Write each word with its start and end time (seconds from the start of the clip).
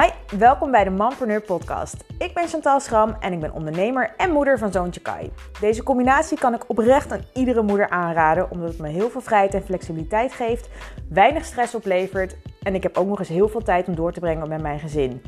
Hi, 0.00 0.38
welkom 0.38 0.70
bij 0.70 0.84
de 0.84 0.90
Mompreneur 0.90 1.40
podcast. 1.40 2.04
Ik 2.18 2.34
ben 2.34 2.48
Chantal 2.48 2.80
Schram 2.80 3.16
en 3.20 3.32
ik 3.32 3.40
ben 3.40 3.52
ondernemer 3.52 4.14
en 4.16 4.30
moeder 4.30 4.58
van 4.58 4.72
zoontje 4.72 5.00
Kai. 5.00 5.32
Deze 5.60 5.82
combinatie 5.82 6.38
kan 6.38 6.54
ik 6.54 6.64
oprecht 6.66 7.12
aan 7.12 7.24
iedere 7.34 7.62
moeder 7.62 7.88
aanraden, 7.88 8.50
omdat 8.50 8.68
het 8.68 8.78
me 8.78 8.88
heel 8.88 9.10
veel 9.10 9.20
vrijheid 9.20 9.54
en 9.54 9.62
flexibiliteit 9.62 10.32
geeft, 10.32 10.68
weinig 11.08 11.44
stress 11.44 11.74
oplevert 11.74 12.36
en 12.62 12.74
ik 12.74 12.82
heb 12.82 12.96
ook 12.96 13.06
nog 13.06 13.18
eens 13.18 13.28
heel 13.28 13.48
veel 13.48 13.62
tijd 13.62 13.88
om 13.88 13.94
door 13.94 14.12
te 14.12 14.20
brengen 14.20 14.48
met 14.48 14.62
mijn 14.62 14.78
gezin. 14.78 15.22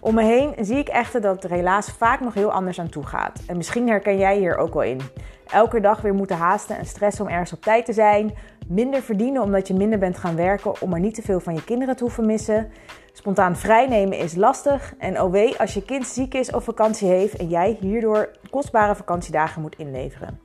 Om 0.00 0.14
me 0.14 0.22
heen 0.22 0.54
zie 0.60 0.78
ik 0.78 0.88
echter 0.88 1.20
dat 1.20 1.34
het 1.34 1.44
er 1.44 1.56
helaas 1.56 1.90
vaak 1.90 2.20
nog 2.20 2.34
heel 2.34 2.52
anders 2.52 2.80
aan 2.80 2.88
toe 2.88 3.06
gaat. 3.06 3.42
En 3.46 3.56
misschien 3.56 3.88
herken 3.88 4.18
jij 4.18 4.36
hier 4.36 4.56
ook 4.56 4.74
wel 4.74 4.82
in. 4.82 5.00
Elke 5.46 5.80
dag 5.80 6.00
weer 6.00 6.14
moeten 6.14 6.36
haasten 6.36 6.78
en 6.78 6.86
stressen 6.86 7.24
om 7.24 7.30
ergens 7.30 7.52
op 7.52 7.62
tijd 7.62 7.84
te 7.84 7.92
zijn. 7.92 8.34
Minder 8.70 9.02
verdienen 9.02 9.42
omdat 9.42 9.68
je 9.68 9.74
minder 9.74 9.98
bent 9.98 10.16
gaan 10.16 10.36
werken 10.36 10.80
om 10.80 10.90
maar 10.90 11.00
niet 11.00 11.14
te 11.14 11.22
veel 11.22 11.40
van 11.40 11.54
je 11.54 11.64
kinderen 11.64 11.96
te 11.96 12.02
hoeven 12.02 12.26
missen. 12.26 12.70
Spontaan 13.12 13.56
vrijnemen 13.56 14.18
is 14.18 14.34
lastig. 14.34 14.94
En 14.98 15.20
oh 15.20 15.58
als 15.58 15.74
je 15.74 15.84
kind 15.84 16.06
ziek 16.06 16.34
is 16.34 16.50
of 16.50 16.64
vakantie 16.64 17.08
heeft 17.08 17.36
en 17.36 17.48
jij 17.48 17.76
hierdoor 17.80 18.30
kostbare 18.50 18.94
vakantiedagen 18.94 19.62
moet 19.62 19.78
inleveren. 19.78 20.40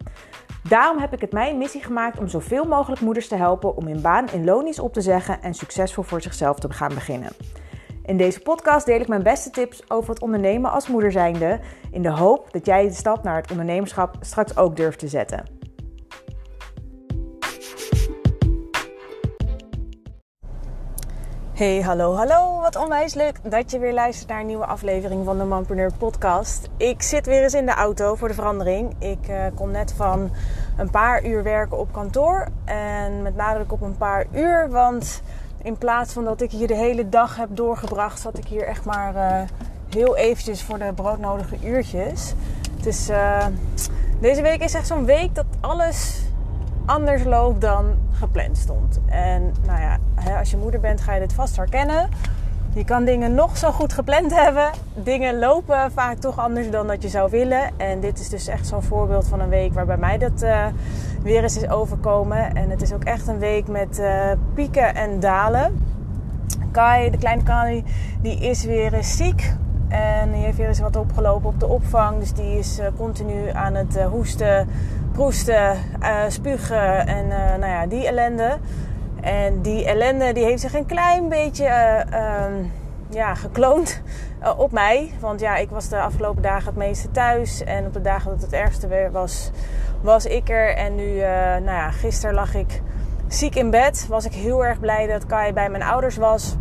Daarom 0.69 0.97
heb 0.97 1.13
ik 1.13 1.21
het 1.21 1.31
mijn 1.31 1.57
missie 1.57 1.83
gemaakt 1.83 2.19
om 2.19 2.27
zoveel 2.27 2.63
mogelijk 2.63 3.01
moeders 3.01 3.27
te 3.27 3.35
helpen 3.35 3.75
om 3.75 3.87
hun 3.87 4.01
baan 4.01 4.29
in 4.31 4.45
lonisch 4.45 4.79
op 4.79 4.93
te 4.93 5.01
zeggen 5.01 5.41
en 5.41 5.53
succesvol 5.53 6.03
voor 6.03 6.21
zichzelf 6.21 6.59
te 6.59 6.73
gaan 6.73 6.93
beginnen. 6.93 7.31
In 8.05 8.17
deze 8.17 8.41
podcast 8.41 8.85
deel 8.85 8.99
ik 8.99 9.07
mijn 9.07 9.23
beste 9.23 9.49
tips 9.49 9.89
over 9.89 10.09
het 10.09 10.21
ondernemen 10.21 10.71
als 10.71 10.87
moeder 10.87 11.11
zijnde, 11.11 11.59
in 11.91 12.01
de 12.01 12.11
hoop 12.11 12.51
dat 12.51 12.65
jij 12.65 12.83
de 12.83 12.93
stap 12.93 13.23
naar 13.23 13.35
het 13.35 13.51
ondernemerschap 13.51 14.15
straks 14.19 14.57
ook 14.57 14.75
durft 14.75 14.99
te 14.99 15.07
zetten. 15.07 15.54
Hey, 21.55 21.81
hallo, 21.81 22.15
hallo. 22.15 22.59
Wat 22.59 22.75
onwijs 22.75 23.13
leuk 23.13 23.39
dat 23.43 23.71
je 23.71 23.79
weer 23.79 23.93
luistert 23.93 24.29
naar 24.29 24.39
een 24.39 24.45
nieuwe 24.45 24.65
aflevering 24.65 25.25
van 25.25 25.37
de 25.37 25.43
Manpreneur 25.43 25.91
podcast. 25.97 26.69
Ik 26.77 27.01
zit 27.01 27.25
weer 27.25 27.43
eens 27.43 27.53
in 27.53 27.65
de 27.65 27.73
auto 27.73 28.15
voor 28.15 28.27
de 28.27 28.33
verandering. 28.33 28.93
Ik 28.99 29.27
uh, 29.29 29.45
kom 29.53 29.71
net 29.71 29.93
van 29.93 30.31
een 30.77 30.89
paar 30.89 31.25
uur 31.25 31.43
werken 31.43 31.77
op 31.77 31.93
kantoor. 31.93 32.47
En 32.65 33.21
met 33.21 33.35
nadruk 33.35 33.71
op 33.71 33.81
een 33.81 33.97
paar 33.97 34.25
uur, 34.31 34.69
want 34.69 35.21
in 35.63 35.77
plaats 35.77 36.13
van 36.13 36.23
dat 36.23 36.41
ik 36.41 36.51
hier 36.51 36.67
de 36.67 36.75
hele 36.75 37.09
dag 37.09 37.35
heb 37.35 37.49
doorgebracht, 37.51 38.19
zat 38.19 38.37
ik 38.37 38.45
hier 38.45 38.67
echt 38.67 38.85
maar 38.85 39.15
uh, 39.15 39.47
heel 39.89 40.15
eventjes 40.17 40.63
voor 40.63 40.79
de 40.79 40.93
broodnodige 40.95 41.57
uurtjes. 41.63 42.33
Dus 42.81 43.09
uh, 43.09 43.45
deze 44.19 44.41
week 44.41 44.63
is 44.63 44.73
echt 44.73 44.87
zo'n 44.87 45.05
week 45.05 45.35
dat 45.35 45.45
alles 45.61 46.25
anders 46.85 47.23
loopt 47.23 47.61
dan 47.61 47.85
gepland 48.11 48.57
stond. 48.57 48.99
En 49.05 49.53
nou 49.65 49.79
ja, 49.79 49.97
als 50.39 50.51
je 50.51 50.57
moeder 50.57 50.79
bent 50.79 51.01
ga 51.01 51.13
je 51.13 51.19
dit 51.19 51.33
vast 51.33 51.55
herkennen. 51.55 52.09
Je 52.73 52.83
kan 52.83 53.05
dingen 53.05 53.35
nog 53.35 53.57
zo 53.57 53.71
goed 53.71 53.93
gepland 53.93 54.35
hebben. 54.35 54.69
Dingen 54.93 55.39
lopen 55.39 55.91
vaak 55.91 56.17
toch 56.17 56.39
anders 56.39 56.69
dan 56.69 56.87
dat 56.87 57.01
je 57.01 57.09
zou 57.09 57.29
willen. 57.29 57.69
En 57.77 57.99
dit 57.99 58.19
is 58.19 58.29
dus 58.29 58.47
echt 58.47 58.67
zo'n 58.67 58.83
voorbeeld 58.83 59.27
van 59.27 59.39
een 59.39 59.49
week 59.49 59.73
waarbij 59.73 59.97
mij 59.97 60.17
dat 60.17 60.43
uh, 60.43 60.65
weer 61.23 61.43
eens 61.43 61.57
is 61.57 61.69
overkomen. 61.69 62.55
En 62.55 62.69
het 62.69 62.81
is 62.81 62.93
ook 62.93 63.03
echt 63.03 63.27
een 63.27 63.39
week 63.39 63.67
met 63.67 63.99
uh, 63.99 64.31
pieken 64.53 64.95
en 64.95 65.19
dalen. 65.19 65.83
Kai, 66.71 67.09
de 67.09 67.17
kleine 67.17 67.43
Kai, 67.43 67.83
die 68.21 68.39
is 68.39 68.63
weer 68.63 68.93
eens 68.93 69.17
ziek. 69.17 69.53
En 69.87 70.31
die 70.31 70.41
heeft 70.41 70.57
weer 70.57 70.67
eens 70.67 70.79
wat 70.79 70.95
opgelopen 70.95 71.49
op 71.49 71.59
de 71.59 71.67
opvang. 71.67 72.19
Dus 72.19 72.33
die 72.33 72.57
is 72.57 72.79
uh, 72.79 72.85
continu 72.97 73.49
aan 73.49 73.75
het 73.75 74.03
hoesten, 74.03 74.67
proesten, 75.15 75.77
spugen 76.27 77.07
en 77.07 77.27
nou 77.59 77.71
ja, 77.71 77.85
die 77.85 78.07
ellende. 78.07 78.57
En 79.25 79.61
die 79.61 79.85
ellende 79.85 80.33
die 80.33 80.43
heeft 80.43 80.61
zich 80.61 80.73
een 80.73 80.85
klein 80.85 81.29
beetje 81.29 81.65
uh, 81.65 82.45
um, 82.45 82.71
ja, 83.09 83.35
gekloond 83.35 84.01
uh, 84.43 84.59
op 84.59 84.71
mij. 84.71 85.11
Want 85.19 85.39
ja, 85.39 85.55
ik 85.55 85.69
was 85.69 85.89
de 85.89 85.99
afgelopen 85.99 86.41
dagen 86.41 86.65
het 86.65 86.75
meeste 86.75 87.11
thuis. 87.11 87.63
En 87.63 87.85
op 87.85 87.93
de 87.93 88.01
dagen 88.01 88.31
dat 88.31 88.41
het 88.41 88.53
ergste 88.53 88.87
weer 88.87 89.11
was, 89.11 89.51
was 90.01 90.25
ik 90.25 90.49
er. 90.49 90.75
En 90.75 90.95
nu, 90.95 91.13
uh, 91.13 91.25
nou 91.51 91.65
ja, 91.65 91.91
gisteren 91.91 92.35
lag 92.35 92.55
ik 92.55 92.81
ziek 93.27 93.55
in 93.55 93.69
bed. 93.69 94.05
Was 94.09 94.25
ik 94.25 94.33
heel 94.33 94.65
erg 94.65 94.79
blij 94.79 95.07
dat 95.07 95.25
Kai 95.25 95.53
bij 95.53 95.69
mijn 95.69 95.83
ouders 95.83 96.17
was. 96.17 96.55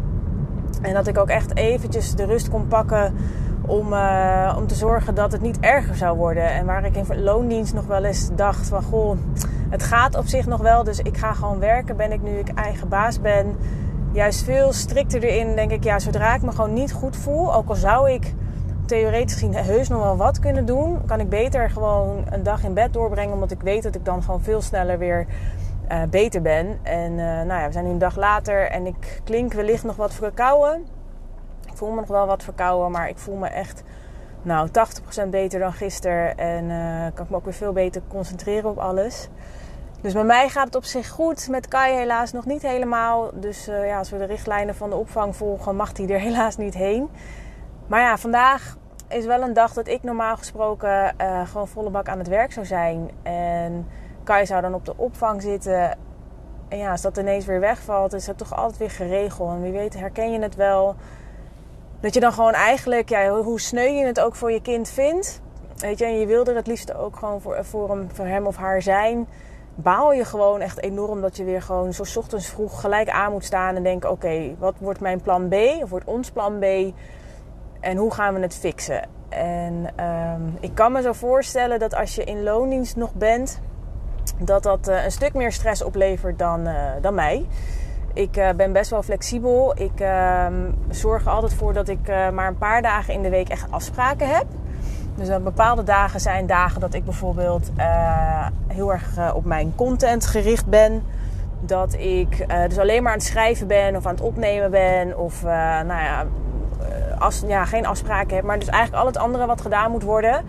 En 0.83 0.95
dat 0.95 1.07
ik 1.07 1.19
ook 1.19 1.29
echt 1.29 1.57
eventjes 1.57 2.15
de 2.15 2.25
rust 2.25 2.51
kon 2.51 2.69
pakken 2.69 3.17
om, 3.67 3.93
uh, 3.93 4.55
om 4.59 4.67
te 4.67 4.75
zorgen 4.75 5.15
dat 5.15 5.33
het 5.33 5.41
niet 5.41 5.61
erger 5.61 5.97
zou 5.97 6.17
worden. 6.17 6.49
En 6.49 6.67
waar 6.67 6.85
ik 6.85 6.97
in 6.97 7.23
loondienst 7.23 7.75
nog 7.75 7.87
wel 7.87 8.05
eens 8.05 8.31
dacht 8.35 8.69
van... 8.69 8.83
Goh, 8.83 9.17
het 9.69 9.83
gaat 9.83 10.17
op 10.17 10.27
zich 10.27 10.47
nog 10.47 10.61
wel, 10.61 10.85
dus 10.85 10.99
ik 10.99 11.17
ga 11.17 11.33
gewoon 11.33 11.59
werken. 11.59 11.97
Ben 11.97 12.13
ik 12.13 12.23
nu 12.23 12.39
ik 12.39 12.49
eigen 12.49 12.89
baas 12.89 13.21
ben, 13.21 13.57
juist 14.13 14.45
veel 14.45 14.73
strikter 14.73 15.23
erin. 15.23 15.57
Denk 15.57 15.71
ik, 15.71 15.85
ja, 15.85 15.99
zodra 15.99 16.35
ik 16.35 16.43
me 16.43 16.51
gewoon 16.51 16.73
niet 16.73 16.93
goed 16.93 17.17
voel... 17.17 17.55
Ook 17.55 17.69
al 17.69 17.75
zou 17.75 18.11
ik 18.11 18.35
theoretisch 18.87 19.33
gezien 19.33 19.55
heus 19.55 19.89
nog 19.89 20.03
wel 20.03 20.17
wat 20.17 20.39
kunnen 20.39 20.67
doen... 20.67 21.05
kan 21.07 21.21
ik 21.21 21.29
beter 21.29 21.71
gewoon 21.71 22.25
een 22.31 22.43
dag 22.43 22.65
in 22.65 22.75
bed 22.75 22.93
doorbrengen... 22.93 23.35
omdat 23.35 23.51
ik 23.51 23.61
weet 23.61 23.83
dat 23.83 23.95
ik 23.95 24.05
dan 24.05 24.23
gewoon 24.23 24.43
veel 24.43 24.63
sneller 24.63 24.99
weer... 24.99 25.27
Uh, 25.93 26.03
beter 26.11 26.43
ben. 26.43 26.79
En 26.83 27.13
uh, 27.13 27.25
nou 27.25 27.61
ja, 27.61 27.67
we 27.67 27.73
zijn 27.73 27.85
nu 27.85 27.91
een 27.91 27.99
dag 27.99 28.17
later 28.17 28.71
en 28.71 28.87
ik 28.87 29.21
klink 29.25 29.53
wellicht 29.53 29.85
nog 29.85 29.97
wat 29.97 30.15
verkouden. 30.15 30.85
Ik 31.75 31.81
voel 31.81 31.91
me 31.91 31.97
nog 31.97 32.09
wel 32.09 32.27
wat 32.27 32.43
verkouden, 32.43 32.91
maar 32.91 33.09
ik 33.09 33.19
voel 33.19 33.37
me 33.37 33.47
echt 33.47 33.83
nou, 34.43 34.69
80% 35.27 35.29
beter 35.29 35.61
dan 35.61 35.73
gisteren. 35.73 36.39
En 36.39 36.65
uh, 36.65 37.07
kan 37.15 37.25
ik 37.25 37.31
me 37.31 37.37
ook 37.37 37.45
weer 37.45 37.55
veel 37.55 37.73
beter 37.73 38.03
concentreren 38.09 38.71
op 38.71 38.79
alles. 38.79 39.29
Dus 40.01 40.13
bij 40.13 40.25
mij 40.25 40.49
gaat 40.49 40.67
het 40.67 40.75
op 40.75 40.85
zich 40.85 41.09
goed. 41.09 41.49
Met 41.49 41.69
Kai 41.69 41.95
helaas 41.95 42.33
nog 42.33 42.47
niet 42.47 42.63
helemaal. 42.63 43.31
Dus 43.35 43.69
uh, 43.69 43.87
ja, 43.87 43.99
als 43.99 44.11
we 44.11 44.19
de 44.19 44.25
richtlijnen 44.25 44.75
van 44.75 44.91
de 44.91 44.97
opvang 44.97 45.37
volgen, 45.37 45.77
mag 45.77 45.97
hij 45.97 46.09
er 46.09 46.21
helaas 46.29 46.57
niet 46.57 46.75
heen. 46.75 47.09
Maar 47.87 48.01
ja, 48.01 48.19
vandaag 48.19 48.77
is 49.09 49.27
wel 49.27 49.43
een 49.43 49.55
dag 49.55 49.73
dat 49.73 49.89
ik 49.89 50.03
normaal 50.03 50.37
gesproken 50.37 51.15
uh, 51.21 51.47
gewoon 51.47 51.69
volle 51.69 51.91
bak 51.91 52.09
aan 52.09 52.19
het 52.19 52.29
werk 52.29 52.53
zou 52.53 52.67
zijn. 52.67 53.11
En 53.23 53.89
Kai 54.25 54.47
zou 54.47 54.63
dan 54.63 54.75
op 54.75 54.85
de 54.85 54.97
opvang 54.97 55.43
zitten. 55.43 55.99
En 56.69 56.79
ja, 56.79 56.91
als 56.91 57.03
dat 57.03 57.17
ineens 57.17 57.47
weer 57.47 57.61
wegvalt, 57.61 58.13
is 58.13 58.25
dat 58.25 58.39
toch 58.39 58.57
altijd 58.57 58.79
weer 58.79 58.91
geregeld. 58.91 59.51
En 59.51 59.63
wie 59.63 59.73
weet 59.73 59.99
herken 59.99 60.33
je 60.33 60.41
het 60.41 60.55
wel 60.55 60.97
dat 62.05 62.15
je 62.15 62.21
dan 62.21 62.33
gewoon 62.33 62.53
eigenlijk, 62.53 63.09
ja, 63.09 63.31
hoe 63.31 63.61
sneu 63.61 63.89
je 63.89 64.07
het 64.07 64.21
ook 64.21 64.35
voor 64.35 64.53
je 64.53 64.63
kind 64.63 64.89
vindt. 64.89 65.41
Weet 65.77 65.99
je, 65.99 66.05
en 66.05 66.19
je 66.19 66.27
wil 66.27 66.47
er 66.47 66.55
het 66.55 66.67
liefst 66.67 66.95
ook 66.95 67.17
gewoon 67.17 67.41
voor, 67.41 67.65
voor, 67.65 67.89
hem, 67.89 68.09
voor 68.13 68.27
hem 68.27 68.47
of 68.47 68.57
haar 68.57 68.83
zijn. 68.83 69.27
Baal 69.75 70.13
je 70.13 70.25
gewoon 70.25 70.61
echt 70.61 70.83
enorm 70.83 71.21
dat 71.21 71.37
je 71.37 71.45
weer 71.45 71.63
gewoon 71.63 71.93
zo 71.93 72.03
ochtends 72.19 72.47
vroeg 72.47 72.81
gelijk 72.81 73.09
aan 73.09 73.33
moet 73.33 73.45
staan 73.45 73.77
en 73.77 73.83
denken: 73.83 74.11
oké, 74.11 74.55
wat 74.59 74.75
wordt 74.79 75.01
mijn 75.01 75.21
plan 75.21 75.49
B? 75.49 75.55
Of 75.83 75.91
wordt 75.91 76.07
ons 76.07 76.31
plan 76.31 76.59
B? 76.59 76.65
En 77.81 77.97
hoe 77.97 78.13
gaan 78.13 78.35
we 78.35 78.41
het 78.41 78.55
fixen? 78.55 79.09
En 79.29 79.87
um, 80.05 80.57
ik 80.61 80.75
kan 80.75 80.93
me 80.93 81.03
zo 81.03 81.13
voorstellen 81.13 81.79
dat 81.79 81.95
als 81.95 82.15
je 82.15 82.25
in 82.25 82.43
loondienst 82.43 82.97
nog 82.97 83.15
bent, 83.15 83.61
dat 84.39 84.63
dat 84.63 84.89
uh, 84.89 85.05
een 85.05 85.13
stuk 85.13 85.35
meer 85.35 85.53
stress 85.53 85.83
oplevert 85.83 86.39
dan, 86.39 86.69
uh, 86.69 86.91
dan 87.01 87.15
mij. 87.15 87.47
Ik 88.15 88.37
uh, 88.37 88.51
ben 88.57 88.73
best 88.73 88.91
wel 88.91 89.03
flexibel. 89.03 89.73
Ik 89.77 90.01
uh, 90.01 90.47
zorg 90.89 91.25
er 91.25 91.31
altijd 91.31 91.55
voor 91.55 91.73
dat 91.73 91.89
ik 91.89 92.09
uh, 92.09 92.31
maar 92.31 92.47
een 92.47 92.59
paar 92.59 92.83
dagen 92.83 93.15
in 93.15 93.23
de 93.23 93.29
week 93.29 93.49
echt 93.49 93.67
afspraken 93.71 94.29
heb. 94.29 94.45
Dus 95.15 95.43
bepaalde 95.43 95.83
dagen 95.83 96.21
zijn 96.21 96.47
dagen 96.47 96.81
dat 96.81 96.95
ik 96.95 97.05
bijvoorbeeld 97.05 97.71
heel 98.67 98.93
erg 98.93 99.35
op 99.35 99.45
mijn 99.45 99.73
content 99.75 100.27
gericht 100.27 100.67
ben. 100.67 101.03
Dat 101.61 101.95
ik 101.95 102.47
dus 102.69 102.79
alleen 102.79 103.03
maar 103.03 103.13
aan 103.13 103.19
het 103.19 103.27
schrijven 103.27 103.67
ben 103.67 103.97
of 103.97 104.07
aan 104.07 104.15
het 104.15 104.23
opnemen 104.23 104.71
ben. 104.71 105.19
Of 105.19 105.43
nou 105.43 105.87
ja, 105.87 106.25
ja, 107.47 107.65
geen 107.65 107.87
afspraken 107.87 108.37
heb. 108.37 108.45
Maar 108.45 108.59
dus 108.59 108.69
eigenlijk 108.69 109.03
al 109.03 109.09
het 109.09 109.19
andere 109.19 109.47
wat 109.47 109.61
gedaan 109.61 109.91
moet 109.91 110.03
worden. 110.03 110.35
Um, 110.35 110.47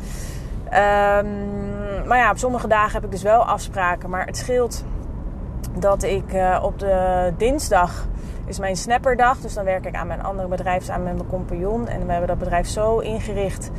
maar 2.08 2.18
ja, 2.18 2.32
op 2.32 2.38
sommige 2.38 2.68
dagen 2.68 2.92
heb 2.92 3.04
ik 3.04 3.12
dus 3.12 3.24
wel 3.24 3.46
afspraken. 3.46 4.10
Maar 4.10 4.26
het 4.26 4.38
scheelt 4.38 4.84
dat 5.80 6.04
ik 6.04 6.34
uh, 6.34 6.60
op 6.64 6.80
de 6.80 7.34
dinsdag 7.38 8.08
is 8.46 8.60
mijn 8.60 8.76
snapperdag. 8.76 9.38
Dus 9.38 9.54
dan 9.54 9.66
werk 9.66 9.86
ik 9.86 9.96
aan 9.96 10.08
mijn 10.08 10.24
andere 10.24 10.48
bedrijf 10.48 10.84
samen 10.84 11.04
met 11.04 11.16
mijn 11.16 11.30
compagnon. 11.30 11.88
En 11.88 12.06
we 12.06 12.12
hebben 12.12 12.28
dat 12.28 12.38
bedrijf 12.38 12.68
zo 12.68 13.00
ingericht 13.00 13.72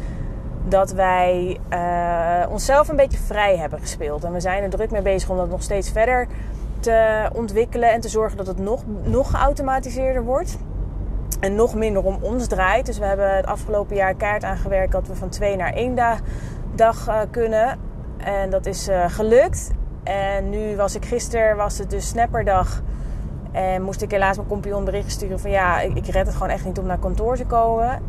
dat 0.68 0.92
wij 0.92 1.58
uh, 1.72 2.50
onszelf 2.50 2.88
een 2.88 2.96
beetje 2.96 3.18
vrij 3.18 3.56
hebben 3.56 3.80
gespeeld. 3.80 4.24
En 4.24 4.32
we 4.32 4.40
zijn 4.40 4.62
er 4.62 4.70
druk 4.70 4.90
mee 4.90 5.02
bezig 5.02 5.30
om 5.30 5.36
dat 5.36 5.48
nog 5.48 5.62
steeds 5.62 5.90
verder 5.90 6.26
te 6.80 7.28
ontwikkelen 7.32 7.92
en 7.92 8.00
te 8.00 8.08
zorgen 8.08 8.36
dat 8.36 8.46
het 8.46 8.58
nog, 8.58 8.82
nog 9.02 9.30
geautomatiseerder 9.30 10.24
wordt. 10.24 10.58
En 11.40 11.54
nog 11.54 11.74
minder 11.74 12.04
om 12.04 12.18
ons 12.20 12.46
draait. 12.46 12.86
Dus 12.86 12.98
we 12.98 13.04
hebben 13.04 13.36
het 13.36 13.46
afgelopen 13.46 13.96
jaar 13.96 14.14
kaart 14.14 14.44
aangewerkt 14.44 14.92
dat 14.92 15.06
we 15.06 15.14
van 15.14 15.28
twee 15.28 15.56
naar 15.56 15.72
één 15.72 15.94
dag, 15.94 16.18
dag 16.74 17.08
uh, 17.08 17.20
kunnen. 17.30 17.78
En 18.16 18.50
dat 18.50 18.66
is 18.66 18.88
gelukt. 19.06 19.70
En 20.06 20.50
nu 20.50 20.76
was 20.76 20.94
ik 20.94 21.04
gisteren, 21.04 21.56
was 21.56 21.78
het 21.78 21.90
dus 21.90 22.08
snapperdag. 22.08 22.82
En 23.52 23.82
moest 23.82 24.02
ik 24.02 24.10
helaas 24.10 24.36
mijn 24.36 24.48
compagnon 24.48 24.84
bericht 24.84 25.10
sturen 25.10 25.40
van 25.40 25.50
ja, 25.50 25.80
ik, 25.80 25.94
ik, 25.94 26.06
red 26.06 26.26
het 26.26 26.34
gewoon 26.34 26.48
echt 26.48 26.64
niet 26.64 26.78
om 26.78 26.86
naar 26.86 26.98
kantoor 26.98 27.36
te 27.36 27.44
komen. 27.44 28.02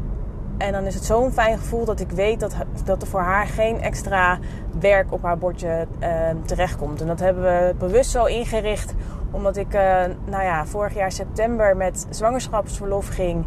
En 0.57 0.71
dan 0.71 0.83
is 0.83 0.93
het 0.93 1.05
zo'n 1.05 1.31
fijn 1.31 1.57
gevoel 1.57 1.85
dat 1.85 1.99
ik 1.99 2.09
weet 2.09 2.39
dat, 2.39 2.55
dat 2.85 3.01
er 3.01 3.07
voor 3.07 3.21
haar 3.21 3.45
geen 3.47 3.81
extra 3.81 4.39
werk 4.79 5.11
op 5.11 5.23
haar 5.23 5.37
bordje 5.37 5.87
uh, 5.99 6.07
terechtkomt. 6.45 7.01
En 7.01 7.07
dat 7.07 7.19
hebben 7.19 7.43
we 7.43 7.75
bewust 7.77 8.11
zo 8.11 8.25
ingericht 8.25 8.93
omdat 9.31 9.57
ik 9.57 9.73
uh, 9.73 9.81
nou 10.25 10.43
ja, 10.43 10.65
vorig 10.65 10.93
jaar 10.93 11.11
september 11.11 11.77
met 11.77 12.07
zwangerschapsverlof 12.09 13.07
ging. 13.07 13.45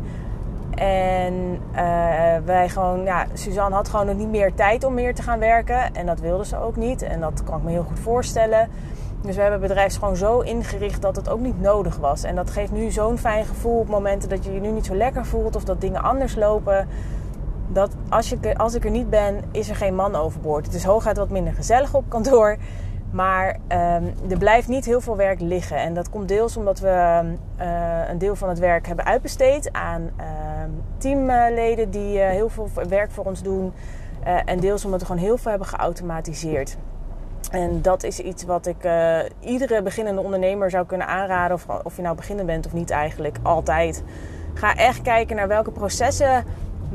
En 0.74 1.60
wij 2.44 2.68
gewoon, 2.68 3.02
ja, 3.04 3.26
Suzanne 3.32 3.76
had 3.76 3.88
gewoon 3.88 4.06
nog 4.06 4.16
niet 4.16 4.30
meer 4.30 4.54
tijd 4.54 4.84
om 4.84 4.94
meer 4.94 5.14
te 5.14 5.22
gaan 5.22 5.38
werken. 5.38 5.94
En 5.94 6.06
dat 6.06 6.20
wilde 6.20 6.44
ze 6.44 6.56
ook 6.56 6.76
niet. 6.76 7.02
En 7.02 7.20
dat 7.20 7.44
kan 7.44 7.58
ik 7.58 7.64
me 7.64 7.70
heel 7.70 7.82
goed 7.82 7.98
voorstellen. 7.98 8.68
Dus 9.22 9.34
we 9.34 9.40
hebben 9.40 9.60
het 9.60 9.68
bedrijf 9.68 9.98
gewoon 9.98 10.16
zo 10.16 10.40
ingericht 10.40 11.02
dat 11.02 11.16
het 11.16 11.28
ook 11.28 11.40
niet 11.40 11.60
nodig 11.60 11.96
was. 11.96 12.22
En 12.22 12.34
dat 12.34 12.50
geeft 12.50 12.72
nu 12.72 12.90
zo'n 12.90 13.18
fijn 13.18 13.44
gevoel 13.44 13.78
op 13.78 13.88
momenten 13.88 14.28
dat 14.28 14.44
je 14.44 14.52
je 14.52 14.60
nu 14.60 14.70
niet 14.70 14.86
zo 14.86 14.94
lekker 14.94 15.26
voelt 15.26 15.56
of 15.56 15.64
dat 15.64 15.80
dingen 15.80 16.02
anders 16.02 16.34
lopen. 16.34 16.88
Dat 17.68 17.90
als, 18.08 18.28
je, 18.28 18.56
als 18.56 18.74
ik 18.74 18.84
er 18.84 18.90
niet 18.90 19.10
ben, 19.10 19.42
is 19.50 19.68
er 19.68 19.76
geen 19.76 19.94
man 19.94 20.14
overboord. 20.14 20.66
Het 20.66 20.74
is 20.74 20.84
hooguit 20.84 21.16
wat 21.16 21.30
minder 21.30 21.52
gezellig 21.52 21.94
op 21.94 22.04
kantoor. 22.08 22.56
Maar 23.10 23.56
um, 23.68 24.14
er 24.30 24.38
blijft 24.38 24.68
niet 24.68 24.84
heel 24.84 25.00
veel 25.00 25.16
werk 25.16 25.40
liggen. 25.40 25.76
En 25.76 25.94
dat 25.94 26.10
komt 26.10 26.28
deels 26.28 26.56
omdat 26.56 26.78
we 26.78 27.22
uh, 27.60 28.08
een 28.08 28.18
deel 28.18 28.36
van 28.36 28.48
het 28.48 28.58
werk 28.58 28.86
hebben 28.86 29.04
uitbesteed 29.04 29.72
aan 29.72 30.02
uh, 30.02 30.26
teamleden 30.98 31.90
die 31.90 32.18
uh, 32.18 32.28
heel 32.28 32.48
veel 32.48 32.68
werk 32.88 33.10
voor 33.10 33.24
ons 33.24 33.42
doen. 33.42 33.72
Eh, 34.24 34.36
en 34.44 34.60
deels 34.60 34.84
omdat 34.84 35.00
we 35.00 35.06
gewoon 35.06 35.22
heel 35.22 35.36
veel 35.36 35.50
hebben 35.50 35.68
geautomatiseerd. 35.68 36.76
En 37.50 37.82
dat 37.82 38.02
is 38.02 38.20
iets 38.20 38.44
wat 38.44 38.66
ik 38.66 38.88
iedere 39.40 39.82
beginnende 39.82 40.20
ondernemer 40.20 40.70
zou 40.70 40.86
kunnen 40.86 41.06
aanraden. 41.06 41.56
Of, 41.56 41.66
of 41.82 41.96
je 41.96 42.02
nou 42.02 42.16
beginnend 42.16 42.46
bent 42.46 42.66
of 42.66 42.72
niet 42.72 42.90
eigenlijk. 42.90 43.38
Altijd. 43.42 44.04
Ga 44.54 44.74
echt 44.74 45.02
kijken 45.02 45.36
naar 45.36 45.48
welke 45.48 45.70
processen 45.70 46.44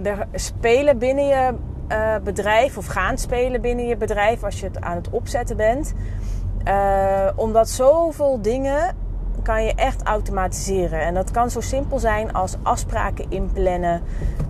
er 0.04 0.28
spelen 0.34 0.98
binnen 0.98 1.28
je 1.28 1.54
uh, 1.92 2.16
bedrijf. 2.24 2.78
Of 2.78 2.86
gaan 2.86 3.18
spelen 3.18 3.62
binnen 3.62 3.88
je 3.88 3.98
bedrijf 3.98 4.44
als 4.44 4.60
je 4.60 4.66
het 4.66 4.82
aan 4.82 4.96
het 4.96 5.10
opzetten 5.10 5.58
bent. 5.58 5.94
Uh, 6.68 7.30
omdat 7.36 7.70
zoveel 7.70 8.42
dingen 8.42 8.96
kan 9.44 9.64
je 9.64 9.74
echt 9.76 10.04
automatiseren. 10.04 11.02
En 11.02 11.14
dat 11.14 11.32
kan 11.32 11.50
zo 11.50 11.62
simpel 11.62 12.00
zijn 12.00 12.34
als 12.34 12.56
afspraken 12.64 13.26
inplannen. 13.30 14.02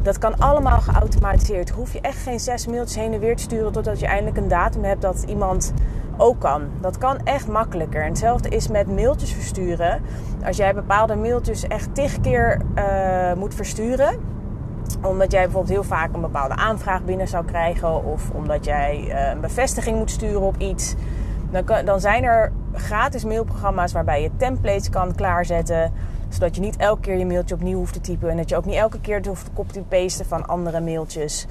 Dat 0.01 0.17
kan 0.17 0.39
allemaal 0.39 0.81
geautomatiseerd. 0.81 1.69
Hoef 1.69 1.93
je 1.93 2.01
echt 2.01 2.17
geen 2.17 2.39
zes 2.39 2.67
mailtjes 2.67 2.95
heen 2.95 3.13
en 3.13 3.19
weer 3.19 3.35
te 3.35 3.43
sturen 3.43 3.71
totdat 3.71 3.99
je 3.99 4.05
eindelijk 4.05 4.37
een 4.37 4.47
datum 4.47 4.83
hebt 4.83 5.01
dat 5.01 5.23
iemand 5.27 5.73
ook 6.17 6.39
kan. 6.39 6.69
Dat 6.81 6.97
kan 6.97 7.17
echt 7.23 7.47
makkelijker. 7.47 8.01
En 8.01 8.07
hetzelfde 8.07 8.49
is 8.49 8.67
met 8.67 8.87
mailtjes 8.87 9.33
versturen. 9.33 10.01
Als 10.45 10.57
jij 10.57 10.73
bepaalde 10.73 11.15
mailtjes 11.15 11.67
echt 11.67 11.95
tig 11.95 12.21
keer 12.21 12.61
uh, 12.75 13.33
moet 13.33 13.55
versturen 13.55 14.34
omdat 15.01 15.31
jij 15.31 15.43
bijvoorbeeld 15.43 15.73
heel 15.73 15.83
vaak 15.83 16.13
een 16.13 16.21
bepaalde 16.21 16.55
aanvraag 16.55 17.03
binnen 17.03 17.27
zou 17.27 17.45
krijgen, 17.45 18.05
of 18.05 18.29
omdat 18.33 18.65
jij 18.65 19.03
uh, 19.07 19.29
een 19.29 19.41
bevestiging 19.41 19.97
moet 19.97 20.11
sturen 20.11 20.41
op 20.41 20.57
iets, 20.57 20.95
dan, 21.51 21.85
dan 21.85 21.99
zijn 21.99 22.23
er 22.23 22.51
gratis 22.73 23.25
mailprogramma's 23.25 23.91
waarbij 23.91 24.21
je 24.21 24.31
templates 24.37 24.89
kan 24.89 25.15
klaarzetten. 25.15 25.93
Zodat 26.29 26.55
je 26.55 26.61
niet 26.61 26.77
elke 26.77 27.01
keer 27.01 27.17
je 27.17 27.25
mailtje 27.25 27.55
opnieuw 27.55 27.77
hoeft 27.77 27.93
te 27.93 28.01
typen. 28.01 28.29
En 28.29 28.37
dat 28.37 28.49
je 28.49 28.55
ook 28.55 28.65
niet 28.65 28.75
elke 28.75 28.99
keer 28.99 29.27
hoeft 29.27 29.45
te 29.45 29.51
copy-pasten 29.53 30.25
van 30.25 30.47
andere 30.47 30.81
mailtjes. 30.81 31.47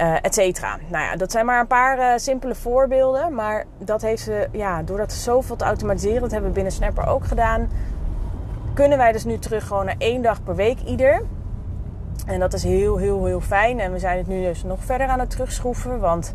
Uh, 0.00 0.14
et 0.22 0.34
cetera. 0.34 0.76
Nou 0.88 1.04
ja, 1.04 1.16
dat 1.16 1.32
zijn 1.32 1.46
maar 1.46 1.60
een 1.60 1.66
paar 1.66 1.98
uh, 1.98 2.06
simpele 2.16 2.54
voorbeelden. 2.54 3.34
Maar 3.34 3.64
dat 3.78 4.02
heeft 4.02 4.22
ze, 4.22 4.48
ja, 4.52 4.82
door 4.82 4.96
dat 4.96 5.12
zoveel 5.12 5.56
te 5.56 5.64
automatiseren, 5.64 6.20
dat 6.20 6.30
hebben 6.30 6.48
we 6.48 6.54
binnen 6.54 6.72
Snapper 6.72 7.06
ook 7.06 7.24
gedaan. 7.24 7.70
Kunnen 8.74 8.98
wij 8.98 9.12
dus 9.12 9.24
nu 9.24 9.38
terug 9.38 9.66
gewoon 9.66 9.84
naar 9.84 9.98
één 9.98 10.22
dag 10.22 10.42
per 10.42 10.54
week 10.54 10.78
ieder. 10.80 11.22
En 12.26 12.40
dat 12.40 12.52
is 12.52 12.62
heel, 12.62 12.96
heel, 12.96 13.24
heel 13.24 13.40
fijn. 13.40 13.80
En 13.80 13.92
we 13.92 13.98
zijn 13.98 14.18
het 14.18 14.26
nu 14.26 14.42
dus 14.42 14.62
nog 14.62 14.84
verder 14.84 15.06
aan 15.06 15.20
het 15.20 15.30
terugschroeven. 15.30 16.00
Want 16.00 16.32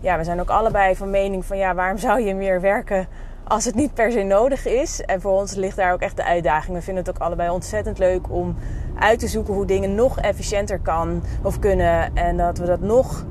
ja, 0.00 0.18
we 0.18 0.24
zijn 0.24 0.40
ook 0.40 0.50
allebei 0.50 0.96
van 0.96 1.10
mening 1.10 1.44
van 1.44 1.56
ja, 1.56 1.74
waarom 1.74 1.98
zou 1.98 2.20
je 2.20 2.34
meer 2.34 2.60
werken 2.60 3.08
als 3.44 3.64
het 3.64 3.74
niet 3.74 3.94
per 3.94 4.12
se 4.12 4.22
nodig 4.22 4.66
is. 4.66 5.00
En 5.00 5.20
voor 5.20 5.32
ons 5.32 5.54
ligt 5.54 5.76
daar 5.76 5.92
ook 5.92 6.00
echt 6.00 6.16
de 6.16 6.24
uitdaging. 6.24 6.76
We 6.76 6.82
vinden 6.82 7.04
het 7.04 7.14
ook 7.14 7.22
allebei 7.22 7.50
ontzettend 7.50 7.98
leuk 7.98 8.30
om 8.30 8.56
uit 8.98 9.18
te 9.18 9.28
zoeken 9.28 9.54
hoe 9.54 9.66
dingen 9.66 9.94
nog 9.94 10.20
efficiënter 10.20 10.78
kan 10.78 11.22
of 11.42 11.58
kunnen. 11.58 12.16
En 12.16 12.36
dat 12.36 12.58
we 12.58 12.66
dat 12.66 12.80
nog 12.80 13.24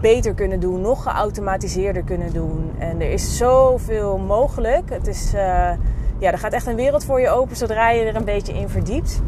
beter 0.00 0.34
kunnen 0.34 0.60
doen, 0.60 0.80
nog 0.80 1.02
geautomatiseerder 1.02 2.02
kunnen 2.02 2.32
doen. 2.32 2.70
En 2.78 3.00
er 3.00 3.10
is 3.10 3.36
zoveel 3.36 4.18
mogelijk. 4.18 4.90
Het 4.90 5.06
is, 5.06 5.32
uh, 5.34 5.40
ja, 6.18 6.32
er 6.32 6.38
gaat 6.38 6.52
echt 6.52 6.66
een 6.66 6.76
wereld 6.76 7.04
voor 7.04 7.20
je 7.20 7.28
open 7.28 7.56
zodra 7.56 7.90
je 7.90 8.04
er 8.04 8.16
een 8.16 8.24
beetje 8.24 8.52
in 8.52 8.68
verdiept. 8.68 9.22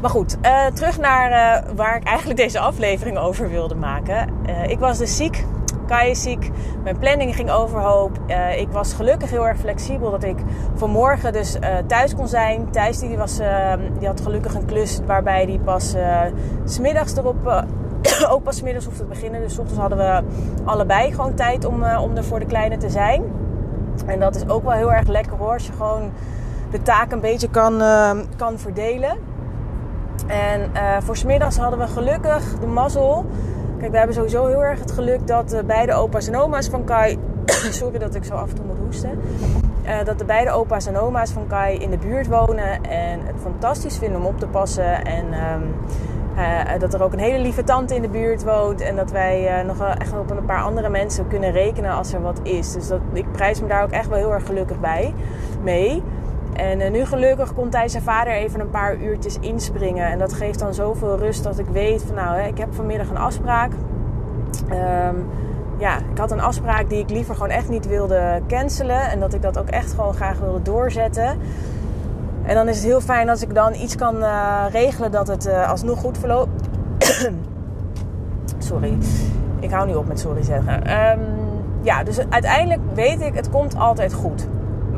Maar 0.00 0.10
goed, 0.10 0.36
uh, 0.42 0.66
terug 0.66 0.98
naar 0.98 1.30
uh, 1.30 1.70
waar 1.76 1.96
ik 1.96 2.04
eigenlijk 2.04 2.38
deze 2.38 2.58
aflevering 2.58 3.18
over 3.18 3.48
wilde 3.48 3.74
maken. 3.74 4.28
ik 4.66 4.78
was 4.78 4.98
dus 4.98 5.16
ziek 5.16 5.44
Kai 5.86 6.10
is 6.10 6.22
ziek. 6.22 6.50
Mijn 6.82 6.98
planning 6.98 7.36
ging 7.36 7.50
overhoop. 7.50 8.18
Ik 8.56 8.68
was 8.70 8.92
gelukkig 8.92 9.30
heel 9.30 9.48
erg 9.48 9.58
flexibel 9.58 10.10
dat 10.10 10.24
ik 10.24 10.36
vanmorgen 10.74 11.32
dus 11.32 11.56
thuis 11.86 12.14
kon 12.14 12.28
zijn. 12.28 12.70
Thijs 12.70 12.98
die, 12.98 13.16
was, 13.16 13.40
uh, 13.40 13.72
die 13.98 14.06
had 14.06 14.20
gelukkig 14.20 14.54
een 14.54 14.64
klus 14.64 15.00
waarbij 15.06 15.46
die 15.46 15.58
pas 15.58 15.94
smiddags 16.64 17.16
erop... 17.16 17.66
ook 18.32 18.42
pas 18.42 18.56
smiddags 18.56 18.84
hoefde 18.84 19.02
te 19.02 19.08
beginnen. 19.08 19.40
Dus 19.40 19.58
ochtends 19.58 19.80
hadden 19.80 19.98
we 19.98 20.22
allebei 20.64 21.12
gewoon 21.12 21.34
tijd 21.34 21.64
om, 21.64 21.84
om 21.84 22.16
er 22.16 22.24
voor 22.24 22.38
de 22.38 22.46
kleine 22.46 22.76
te 22.76 22.90
zijn. 22.90 23.22
En 24.06 24.20
dat 24.20 24.36
is 24.36 24.48
ook 24.48 24.62
wel 24.62 24.72
heel 24.72 24.92
erg 24.92 25.08
lekker 25.08 25.36
hoor. 25.36 25.52
Als 25.52 25.66
je 25.66 25.72
gewoon 25.72 26.10
de 26.70 26.82
taak 26.82 27.12
een 27.12 27.20
beetje 27.20 27.48
kan, 27.48 27.82
kan 28.36 28.58
verdelen. 28.58 29.29
En 30.30 30.70
voor 31.02 31.16
smiddags 31.16 31.56
hadden 31.56 31.78
we 31.78 31.86
gelukkig 31.86 32.58
de 32.60 32.66
mazzel 32.66 33.24
Kijk, 33.80 33.92
we 33.92 33.98
hebben 33.98 34.16
sowieso 34.16 34.46
heel 34.46 34.64
erg 34.64 34.78
het 34.78 34.92
geluk 34.92 35.26
dat 35.26 35.48
de 35.48 35.64
beide 35.64 35.94
opa's 35.94 36.28
en 36.28 36.36
oma's 36.36 36.68
van 36.68 36.84
Kai. 36.84 37.18
sorry 37.70 37.98
dat 37.98 38.14
ik 38.14 38.24
zo 38.24 38.34
af 38.34 38.48
en 38.48 38.54
toe 38.54 38.64
moet 38.64 38.78
hoesten. 38.78 39.20
Uh, 39.84 40.04
dat 40.04 40.18
de 40.18 40.24
beide 40.24 40.50
opa's 40.50 40.86
en 40.86 40.98
oma's 40.98 41.30
van 41.30 41.46
Kai 41.46 41.78
in 41.78 41.90
de 41.90 41.98
buurt 41.98 42.26
wonen. 42.26 42.82
En 42.82 43.20
het 43.26 43.36
fantastisch 43.42 43.98
vinden 43.98 44.20
om 44.20 44.26
op 44.26 44.38
te 44.38 44.46
passen. 44.46 45.04
En 45.04 45.24
um, 45.24 45.74
uh, 46.36 46.78
dat 46.78 46.94
er 46.94 47.02
ook 47.02 47.12
een 47.12 47.18
hele 47.18 47.38
lieve 47.38 47.64
tante 47.64 47.94
in 47.94 48.02
de 48.02 48.08
buurt 48.08 48.44
woont. 48.44 48.80
En 48.80 48.96
dat 48.96 49.10
wij 49.10 49.60
uh, 49.60 49.66
nog 49.66 49.82
echt 49.98 50.12
op 50.12 50.30
een 50.30 50.44
paar 50.44 50.62
andere 50.62 50.88
mensen 50.88 51.28
kunnen 51.28 51.52
rekenen 51.52 51.90
als 51.90 52.12
er 52.12 52.22
wat 52.22 52.40
is. 52.42 52.72
Dus 52.72 52.88
dat, 52.88 53.00
ik 53.12 53.32
prijs 53.32 53.60
me 53.60 53.68
daar 53.68 53.82
ook 53.82 53.90
echt 53.90 54.08
wel 54.08 54.18
heel 54.18 54.32
erg 54.32 54.46
gelukkig 54.46 54.80
bij 54.80 55.14
mee. 55.62 56.02
En 56.52 56.80
uh, 56.80 56.90
nu 56.90 57.04
gelukkig 57.04 57.54
kon 57.54 57.68
hij 57.70 57.88
zijn 57.88 58.02
vader 58.02 58.32
even 58.32 58.60
een 58.60 58.70
paar 58.70 58.96
uurtjes 58.96 59.38
inspringen. 59.40 60.06
En 60.06 60.18
dat 60.18 60.32
geeft 60.32 60.58
dan 60.58 60.74
zoveel 60.74 61.18
rust 61.18 61.44
dat 61.44 61.58
ik 61.58 61.66
weet 61.66 62.02
van 62.02 62.14
nou, 62.14 62.40
ik 62.40 62.58
heb 62.58 62.74
vanmiddag 62.74 63.08
een 63.08 63.16
afspraak. 63.16 63.72
Um, 64.70 65.26
ja, 65.78 65.98
ik 66.12 66.18
had 66.18 66.30
een 66.30 66.40
afspraak 66.40 66.88
die 66.88 66.98
ik 66.98 67.10
liever 67.10 67.34
gewoon 67.34 67.50
echt 67.50 67.68
niet 67.68 67.86
wilde 67.86 68.42
cancelen. 68.48 69.10
En 69.10 69.20
dat 69.20 69.34
ik 69.34 69.42
dat 69.42 69.58
ook 69.58 69.68
echt 69.68 69.90
gewoon 69.90 70.14
graag 70.14 70.38
wilde 70.38 70.62
doorzetten. 70.62 71.38
En 72.42 72.54
dan 72.54 72.68
is 72.68 72.76
het 72.76 72.84
heel 72.84 73.00
fijn 73.00 73.28
als 73.28 73.42
ik 73.42 73.54
dan 73.54 73.74
iets 73.74 73.96
kan 73.96 74.16
uh, 74.16 74.64
regelen 74.70 75.10
dat 75.10 75.26
het 75.26 75.46
uh, 75.46 75.70
alsnog 75.70 75.98
goed 75.98 76.18
verloopt. 76.18 76.68
sorry, 78.58 78.98
ik 79.60 79.70
hou 79.70 79.86
niet 79.86 79.96
op 79.96 80.06
met 80.06 80.20
sorry 80.20 80.42
zeggen. 80.42 81.02
Um, 81.10 81.20
ja, 81.82 82.02
dus 82.02 82.18
uiteindelijk 82.28 82.80
weet 82.94 83.20
ik, 83.20 83.34
het 83.34 83.50
komt 83.50 83.76
altijd 83.76 84.12
goed. 84.12 84.48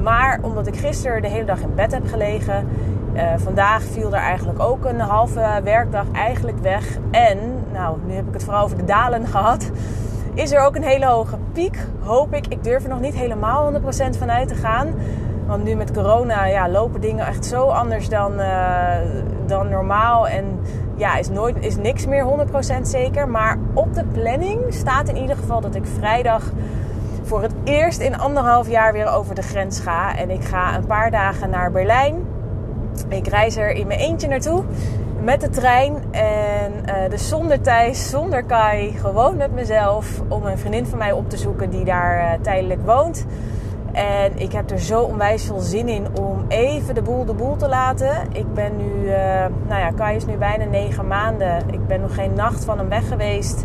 Maar 0.02 0.38
omdat 0.42 0.66
ik 0.66 0.76
gisteren 0.76 1.22
de 1.22 1.28
hele 1.28 1.44
dag 1.44 1.60
in 1.60 1.74
bed 1.74 1.92
heb 1.92 2.06
gelegen, 2.06 2.68
uh, 3.14 3.22
vandaag 3.36 3.82
viel 3.82 4.06
er 4.06 4.20
eigenlijk 4.20 4.60
ook 4.60 4.84
een 4.84 5.00
halve 5.00 5.60
werkdag 5.64 6.06
eigenlijk 6.12 6.58
weg. 6.58 6.98
En, 7.10 7.38
nou, 7.72 7.96
nu 8.06 8.14
heb 8.14 8.26
ik 8.26 8.34
het 8.34 8.44
vooral 8.44 8.64
over 8.64 8.76
de 8.76 8.84
dalen 8.84 9.26
gehad. 9.36 9.70
Is 10.34 10.52
er 10.52 10.60
ook 10.60 10.76
een 10.76 10.82
hele 10.82 11.06
hoge 11.06 11.36
piek, 11.52 11.78
hoop 12.00 12.34
ik. 12.34 12.46
Ik 12.46 12.64
durf 12.64 12.82
er 12.82 12.88
nog 12.88 13.00
niet 13.00 13.14
helemaal 13.14 13.72
100% 13.72 13.76
van 14.18 14.30
uit 14.30 14.48
te 14.48 14.54
gaan. 14.54 14.94
Want 15.46 15.64
nu 15.64 15.74
met 15.74 15.92
corona 15.92 16.46
ja, 16.46 16.68
lopen 16.68 17.00
dingen 17.00 17.26
echt 17.26 17.46
zo 17.46 17.66
anders 17.66 18.08
dan, 18.08 18.40
uh, 18.40 18.96
dan 19.46 19.68
normaal. 19.68 20.28
En 20.28 20.44
ja, 20.96 21.16
is, 21.16 21.28
nooit, 21.28 21.56
is 21.60 21.76
niks 21.76 22.06
meer 22.06 22.26
100% 22.78 22.82
zeker. 22.82 23.28
Maar 23.28 23.58
op 23.74 23.94
de 23.94 24.04
planning 24.04 24.60
staat 24.68 25.08
in 25.08 25.16
ieder 25.16 25.36
geval 25.36 25.60
dat 25.60 25.74
ik 25.74 25.86
vrijdag 25.98 26.42
voor 27.32 27.42
het 27.42 27.54
eerst 27.64 28.00
in 28.00 28.18
anderhalf 28.18 28.68
jaar 28.68 28.92
weer 28.92 29.08
over 29.08 29.34
de 29.34 29.42
grens 29.42 29.80
ga. 29.80 30.16
En 30.16 30.30
ik 30.30 30.44
ga 30.44 30.76
een 30.76 30.86
paar 30.86 31.10
dagen 31.10 31.50
naar 31.50 31.70
Berlijn. 31.70 32.14
Ik 33.08 33.28
reis 33.28 33.56
er 33.56 33.70
in 33.70 33.86
mijn 33.86 33.98
eentje 33.98 34.28
naartoe 34.28 34.64
met 35.22 35.40
de 35.40 35.48
trein. 35.48 35.94
En 36.10 36.72
uh, 36.86 37.10
dus 37.10 37.28
zonder 37.28 37.60
Thijs, 37.60 38.10
zonder 38.10 38.42
Kai, 38.42 38.92
gewoon 38.92 39.36
met 39.36 39.52
mezelf. 39.54 40.20
Om 40.28 40.46
een 40.46 40.58
vriendin 40.58 40.86
van 40.86 40.98
mij 40.98 41.12
op 41.12 41.30
te 41.30 41.36
zoeken 41.36 41.70
die 41.70 41.84
daar 41.84 42.18
uh, 42.18 42.42
tijdelijk 42.42 42.80
woont. 42.84 43.26
En 43.92 44.38
ik 44.38 44.52
heb 44.52 44.70
er 44.70 44.80
zo 44.80 45.02
onwijs 45.02 45.44
veel 45.44 45.60
zin 45.60 45.88
in 45.88 46.06
om 46.20 46.44
even 46.48 46.94
de 46.94 47.02
boel 47.02 47.24
de 47.24 47.34
boel 47.34 47.56
te 47.56 47.68
laten. 47.68 48.16
Ik 48.32 48.54
ben 48.54 48.76
nu, 48.76 49.04
uh, 49.04 49.14
nou 49.68 49.80
ja, 49.80 49.90
Kai 49.90 50.16
is 50.16 50.26
nu 50.26 50.36
bijna 50.36 50.64
negen 50.64 51.06
maanden. 51.06 51.68
Ik 51.70 51.86
ben 51.86 52.00
nog 52.00 52.14
geen 52.14 52.34
nacht 52.34 52.64
van 52.64 52.78
hem 52.78 52.88
weg 52.88 53.08
geweest. 53.08 53.64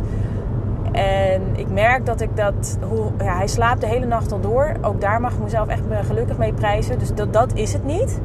En 0.98 1.42
ik 1.56 1.70
merk 1.70 2.06
dat 2.06 2.22
ik 2.22 2.30
dat. 2.36 2.77
Hoe, 2.89 3.12
ja, 3.18 3.36
hij 3.38 3.48
slaapt 3.48 3.82
de 3.82 3.88
hele 3.88 4.06
nacht 4.06 4.32
al 4.32 4.39
door. 4.39 4.72
Ook 4.82 5.01
daar 5.01 5.22
mag 5.22 5.34
ik 5.34 5.39
mezelf 5.39 5.68
echt 5.68 5.82
gelukkig 6.06 6.38
mee 6.38 6.54
prijzen. 6.54 7.00
Dus 7.00 7.13
dat, 7.13 7.34
dat 7.34 7.54
is 7.54 7.74
het 7.74 7.84
niet. 7.84 8.20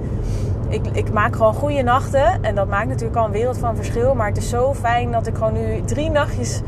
Ik, 0.69 0.87
ik 0.93 1.12
maak 1.12 1.37
gewoon 1.37 1.55
goede 1.55 1.83
nachten. 1.83 2.43
En 2.43 2.55
dat 2.55 2.69
maakt 2.69 2.88
natuurlijk 2.88 3.17
al 3.17 3.25
een 3.25 3.33
wereld 3.33 3.59
van 3.59 3.76
verschil. 3.76 4.14
Maar 4.14 4.29
het 4.29 4.37
is 4.37 4.49
zo 4.49 4.75
fijn 4.75 5.12
dat 5.12 5.26
ik 5.26 5.35
gewoon 5.35 5.52
nu 5.52 5.83
drie 5.85 6.11
nachtjes 6.11 6.61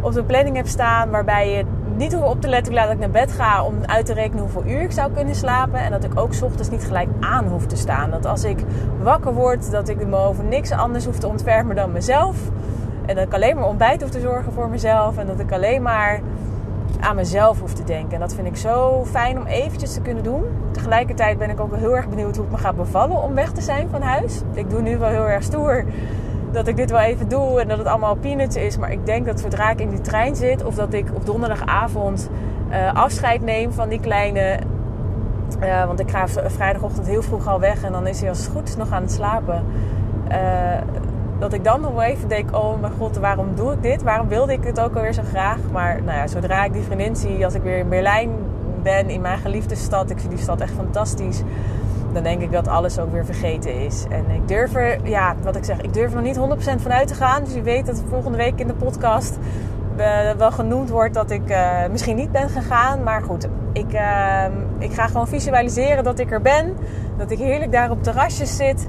op 0.00 0.12
de 0.12 0.22
planning 0.22 0.56
heb 0.56 0.66
staan. 0.66 1.10
Waarbij 1.10 1.50
je 1.50 1.64
niet 1.96 2.14
hoef 2.14 2.24
op 2.24 2.40
te 2.40 2.48
letten 2.48 2.72
hoe 2.72 2.82
laat 2.82 2.92
ik 2.92 2.98
naar 2.98 3.10
bed 3.10 3.32
ga 3.32 3.64
om 3.64 3.74
uit 3.86 4.06
te 4.06 4.12
rekenen 4.12 4.42
hoeveel 4.42 4.64
uur 4.66 4.80
ik 4.80 4.92
zou 4.92 5.12
kunnen 5.12 5.34
slapen. 5.34 5.80
En 5.80 5.90
dat 5.90 6.04
ik 6.04 6.20
ook 6.20 6.32
ochtends 6.42 6.70
niet 6.70 6.84
gelijk 6.84 7.08
aan 7.20 7.46
hoef 7.46 7.66
te 7.66 7.76
staan. 7.76 8.10
Dat 8.10 8.26
als 8.26 8.44
ik 8.44 8.58
wakker 9.02 9.34
word, 9.34 9.70
dat 9.70 9.88
ik 9.88 10.06
me 10.06 10.16
over 10.16 10.44
niks 10.44 10.70
anders 10.70 11.04
hoef 11.04 11.18
te 11.18 11.28
ontfermen 11.28 11.76
dan 11.76 11.92
mezelf. 11.92 12.36
En 13.08 13.14
dat 13.14 13.24
ik 13.24 13.34
alleen 13.34 13.56
maar 13.56 13.66
ontbijt 13.66 14.00
hoef 14.02 14.10
te 14.10 14.20
zorgen 14.20 14.52
voor 14.52 14.68
mezelf. 14.68 15.18
En 15.18 15.26
dat 15.26 15.40
ik 15.40 15.52
alleen 15.52 15.82
maar 15.82 16.20
aan 17.00 17.16
mezelf 17.16 17.60
hoef 17.60 17.72
te 17.72 17.84
denken. 17.84 18.14
En 18.14 18.20
dat 18.20 18.34
vind 18.34 18.46
ik 18.46 18.56
zo 18.56 19.04
fijn 19.04 19.38
om 19.38 19.46
eventjes 19.46 19.94
te 19.94 20.00
kunnen 20.00 20.24
doen. 20.24 20.42
Tegelijkertijd 20.70 21.38
ben 21.38 21.50
ik 21.50 21.60
ook 21.60 21.76
heel 21.76 21.96
erg 21.96 22.08
benieuwd 22.08 22.36
hoe 22.36 22.44
het 22.44 22.54
me 22.54 22.58
gaat 22.58 22.76
bevallen 22.76 23.22
om 23.22 23.34
weg 23.34 23.52
te 23.52 23.60
zijn 23.60 23.88
van 23.88 24.02
huis. 24.02 24.40
Ik 24.52 24.70
doe 24.70 24.80
nu 24.80 24.98
wel 24.98 25.08
heel 25.08 25.28
erg 25.28 25.42
stoer 25.42 25.84
dat 26.50 26.66
ik 26.66 26.76
dit 26.76 26.90
wel 26.90 27.00
even 27.00 27.28
doe 27.28 27.60
en 27.60 27.68
dat 27.68 27.78
het 27.78 27.86
allemaal 27.86 28.14
peanuts 28.14 28.56
is. 28.56 28.78
Maar 28.78 28.92
ik 28.92 29.06
denk 29.06 29.26
dat 29.26 29.40
zodra 29.40 29.70
ik 29.70 29.80
in 29.80 29.90
die 29.90 30.00
trein 30.00 30.36
zit 30.36 30.64
of 30.64 30.74
dat 30.74 30.92
ik 30.92 31.06
op 31.14 31.26
donderdagavond 31.26 32.30
uh, 32.70 32.94
afscheid 32.94 33.42
neem 33.42 33.72
van 33.72 33.88
die 33.88 34.00
kleine. 34.00 34.58
Uh, 35.62 35.86
want 35.86 36.00
ik 36.00 36.10
ga 36.10 36.28
vrijdagochtend 36.28 37.06
heel 37.06 37.22
vroeg 37.22 37.46
al 37.46 37.60
weg 37.60 37.82
en 37.82 37.92
dan 37.92 38.06
is 38.06 38.20
hij 38.20 38.28
als 38.28 38.38
het 38.38 38.48
goed 38.48 38.68
is 38.68 38.76
nog 38.76 38.92
aan 38.92 39.02
het 39.02 39.12
slapen. 39.12 39.64
Uh, 40.30 40.36
dat 41.38 41.52
ik 41.52 41.64
dan 41.64 41.80
nog 41.80 41.92
wel 41.92 42.02
even 42.02 42.28
denk: 42.28 42.56
oh 42.56 42.80
mijn 42.80 42.92
god, 42.92 43.16
waarom 43.16 43.54
doe 43.54 43.72
ik 43.72 43.82
dit? 43.82 44.02
Waarom 44.02 44.28
wilde 44.28 44.52
ik 44.52 44.64
het 44.64 44.80
ook 44.80 44.94
alweer 44.94 45.12
zo 45.12 45.22
graag? 45.28 45.58
Maar 45.72 46.02
nou 46.02 46.18
ja, 46.18 46.26
zodra 46.26 46.64
ik 46.64 46.72
die 46.72 46.82
vriendin 46.82 47.16
zie, 47.16 47.44
als 47.44 47.54
ik 47.54 47.62
weer 47.62 47.78
in 47.78 47.88
Berlijn 47.88 48.30
ben, 48.82 49.10
in 49.10 49.20
mijn 49.20 49.38
geliefde 49.38 49.74
stad, 49.74 50.10
ik 50.10 50.18
vind 50.18 50.30
die 50.30 50.42
stad 50.42 50.60
echt 50.60 50.72
fantastisch 50.72 51.42
dan 52.12 52.22
denk 52.22 52.42
ik 52.42 52.52
dat 52.52 52.68
alles 52.68 52.98
ook 52.98 53.12
weer 53.12 53.24
vergeten 53.24 53.84
is. 53.84 54.04
En 54.10 54.30
ik 54.30 54.48
durf 54.48 54.74
er, 54.74 55.08
ja, 55.08 55.34
wat 55.42 55.56
ik 55.56 55.64
zeg, 55.64 55.80
ik 55.80 55.92
durf 55.92 56.14
er 56.14 56.22
nog 56.22 56.24
niet 56.24 56.58
100% 56.78 56.82
van 56.82 56.92
uit 56.92 57.08
te 57.08 57.14
gaan. 57.14 57.44
Dus 57.44 57.54
je 57.54 57.62
weet 57.62 57.86
dat 57.86 58.02
volgende 58.08 58.38
week 58.38 58.60
in 58.60 58.66
de 58.66 58.74
podcast 58.74 59.38
uh, 59.98 60.30
wel 60.30 60.50
genoemd 60.50 60.90
wordt 60.90 61.14
dat 61.14 61.30
ik 61.30 61.50
uh, 61.50 61.86
misschien 61.90 62.16
niet 62.16 62.32
ben 62.32 62.48
gegaan. 62.48 63.02
Maar 63.02 63.22
goed, 63.22 63.48
ik, 63.72 63.92
uh, 63.92 64.44
ik 64.78 64.92
ga 64.92 65.06
gewoon 65.06 65.28
visualiseren 65.28 66.04
dat 66.04 66.18
ik 66.18 66.32
er 66.32 66.42
ben. 66.42 66.76
Dat 67.16 67.30
ik 67.30 67.38
heerlijk 67.38 67.72
daar 67.72 67.90
op 67.90 68.02
terrasjes 68.02 68.56
zit. 68.56 68.88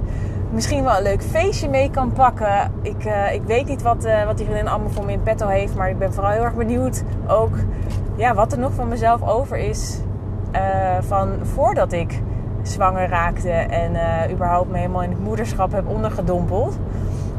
Misschien 0.51 0.83
wel 0.83 0.97
een 0.97 1.03
leuk 1.03 1.23
feestje 1.23 1.69
mee 1.69 1.89
kan 1.91 2.11
pakken. 2.11 2.71
Ik, 2.81 3.03
ik 3.33 3.41
weet 3.45 3.67
niet 3.67 3.81
wat, 3.81 4.07
wat 4.25 4.37
die 4.37 4.45
vriendin 4.45 4.67
allemaal 4.67 4.89
voor 4.89 5.05
me 5.05 5.11
in 5.11 5.23
petto 5.23 5.47
heeft. 5.47 5.75
Maar 5.75 5.89
ik 5.89 5.97
ben 5.97 6.13
vooral 6.13 6.31
heel 6.31 6.43
erg 6.43 6.55
benieuwd 6.55 7.03
ook 7.27 7.55
ja, 8.15 8.33
wat 8.33 8.51
er 8.51 8.59
nog 8.59 8.73
van 8.73 8.87
mezelf 8.87 9.27
over 9.27 9.57
is. 9.57 9.99
van 11.01 11.29
voordat 11.43 11.91
ik 11.91 12.21
zwanger 12.61 13.09
raakte 13.09 13.49
en 13.49 13.91
uh, 13.93 14.31
überhaupt 14.31 14.71
me 14.71 14.77
helemaal 14.77 15.03
in 15.03 15.09
het 15.09 15.23
moederschap 15.23 15.71
heb 15.71 15.87
ondergedompeld. 15.87 16.77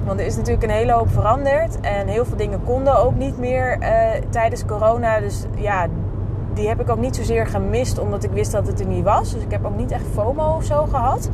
Want 0.04 0.20
er 0.20 0.26
is 0.26 0.36
natuurlijk 0.36 0.62
een 0.62 0.70
hele 0.70 0.92
hoop 0.92 1.10
veranderd 1.10 1.80
en 1.80 2.06
heel 2.06 2.24
veel 2.24 2.36
dingen 2.36 2.64
konden 2.64 2.98
ook 2.98 3.14
niet 3.14 3.38
meer 3.38 3.78
uh, 3.80 3.88
tijdens 4.30 4.64
corona. 4.64 5.20
Dus 5.20 5.44
ja, 5.56 5.86
die 6.54 6.68
heb 6.68 6.80
ik 6.80 6.90
ook 6.90 6.98
niet 7.00 7.16
zozeer 7.16 7.46
gemist 7.46 7.98
omdat 7.98 8.24
ik 8.24 8.30
wist 8.30 8.52
dat 8.52 8.66
het 8.66 8.80
er 8.80 8.86
niet 8.86 9.04
was. 9.04 9.32
Dus 9.32 9.42
ik 9.42 9.50
heb 9.50 9.64
ook 9.64 9.76
niet 9.76 9.90
echt 9.90 10.04
FOMO 10.14 10.54
of 10.56 10.64
zo 10.64 10.86
gehad. 10.90 11.30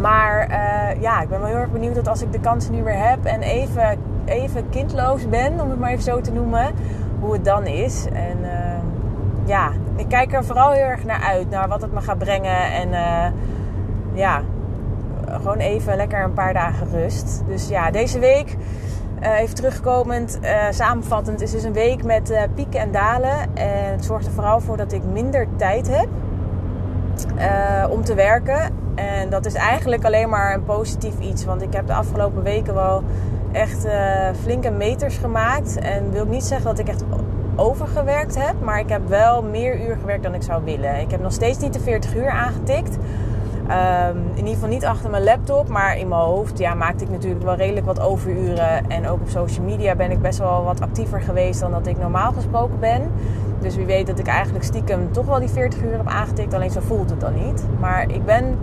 Maar 0.00 0.48
uh, 0.50 1.02
ja, 1.02 1.22
ik 1.22 1.28
ben 1.28 1.38
wel 1.38 1.48
heel 1.48 1.58
erg 1.58 1.70
benieuwd 1.70 1.94
dat 1.94 2.08
als 2.08 2.22
ik 2.22 2.32
de 2.32 2.40
kansen 2.40 2.74
nu 2.74 2.82
weer 2.82 3.08
heb 3.08 3.24
en 3.24 3.42
even, 3.42 3.98
even 4.24 4.68
kindloos 4.70 5.28
ben, 5.28 5.60
om 5.60 5.70
het 5.70 5.78
maar 5.78 5.90
even 5.90 6.02
zo 6.02 6.20
te 6.20 6.32
noemen, 6.32 6.66
hoe 7.20 7.32
het 7.32 7.44
dan 7.44 7.66
is. 7.66 8.06
En 8.12 8.38
ja, 9.44 9.70
ik 9.96 10.08
kijk 10.08 10.32
er 10.32 10.44
vooral 10.44 10.70
heel 10.70 10.84
erg 10.84 11.04
naar 11.04 11.20
uit. 11.20 11.50
Naar 11.50 11.68
wat 11.68 11.82
het 11.82 11.92
me 11.92 12.00
gaat 12.00 12.18
brengen. 12.18 12.72
En 12.72 12.88
uh, 12.88 13.26
ja, 14.12 14.42
gewoon 15.30 15.58
even 15.58 15.96
lekker 15.96 16.24
een 16.24 16.32
paar 16.32 16.52
dagen 16.52 16.86
rust. 16.90 17.42
Dus 17.46 17.68
ja, 17.68 17.90
deze 17.90 18.18
week, 18.18 18.56
even 19.20 19.54
terugkomend, 19.54 20.38
samenvattend, 20.70 21.40
is 21.40 21.50
dus 21.50 21.62
een 21.62 21.72
week 21.72 22.04
met 22.04 22.48
pieken 22.54 22.80
en 22.80 22.92
dalen. 22.92 23.56
En 23.56 23.92
het 23.92 24.04
zorgt 24.04 24.26
er 24.26 24.32
vooral 24.32 24.60
voor 24.60 24.76
dat 24.76 24.92
ik 24.92 25.02
minder 25.04 25.46
tijd 25.56 25.88
heb 25.88 26.08
om 27.90 28.04
te 28.04 28.14
werken. 28.14 28.70
En 28.94 29.30
dat 29.30 29.46
is 29.46 29.54
eigenlijk 29.54 30.04
alleen 30.04 30.28
maar 30.28 30.54
een 30.54 30.64
positief 30.64 31.18
iets. 31.20 31.44
Want 31.44 31.62
ik 31.62 31.72
heb 31.72 31.86
de 31.86 31.94
afgelopen 31.94 32.42
weken 32.42 32.74
wel 32.74 33.02
echt 33.52 33.86
flinke 34.42 34.70
meters 34.70 35.16
gemaakt. 35.16 35.78
En 35.78 36.10
wil 36.10 36.26
niet 36.26 36.44
zeggen 36.44 36.66
dat 36.66 36.78
ik 36.78 36.88
echt 36.88 37.04
overgewerkt 37.56 38.38
heb. 38.38 38.54
Maar 38.62 38.78
ik 38.78 38.88
heb 38.88 39.08
wel 39.08 39.42
meer 39.42 39.88
uur 39.88 39.96
gewerkt 40.00 40.22
dan 40.22 40.34
ik 40.34 40.42
zou 40.42 40.64
willen. 40.64 41.00
Ik 41.00 41.10
heb 41.10 41.20
nog 41.20 41.32
steeds 41.32 41.58
niet 41.58 41.72
de 41.72 41.80
40 41.80 42.16
uur 42.16 42.30
aangetikt. 42.30 42.96
Um, 43.70 44.22
in 44.30 44.36
ieder 44.36 44.54
geval 44.54 44.68
niet 44.68 44.84
achter 44.84 45.10
mijn 45.10 45.24
laptop, 45.24 45.68
maar 45.68 45.98
in 45.98 46.08
mijn 46.08 46.20
hoofd 46.20 46.58
ja, 46.58 46.74
maakte 46.74 47.04
ik 47.04 47.10
natuurlijk 47.10 47.42
wel 47.42 47.54
redelijk 47.54 47.86
wat 47.86 48.00
overuren. 48.00 48.90
En 48.90 49.08
ook 49.08 49.20
op 49.20 49.28
social 49.28 49.64
media 49.64 49.94
ben 49.94 50.10
ik 50.10 50.20
best 50.20 50.38
wel 50.38 50.64
wat 50.64 50.80
actiever 50.80 51.20
geweest 51.20 51.60
dan 51.60 51.70
dat 51.70 51.86
ik 51.86 51.98
normaal 51.98 52.32
gesproken 52.32 52.78
ben. 52.80 53.02
Dus 53.60 53.76
wie 53.76 53.86
weet 53.86 54.06
dat 54.06 54.18
ik 54.18 54.26
eigenlijk 54.26 54.64
stiekem 54.64 55.12
toch 55.12 55.26
wel 55.26 55.38
die 55.38 55.48
40 55.48 55.82
uur 55.82 55.96
heb 55.96 56.06
aangetikt. 56.06 56.54
Alleen 56.54 56.70
zo 56.70 56.80
voelt 56.80 57.10
het 57.10 57.20
dan 57.20 57.34
niet. 57.46 57.64
Maar 57.80 58.10
ik 58.10 58.24
ben 58.24 58.58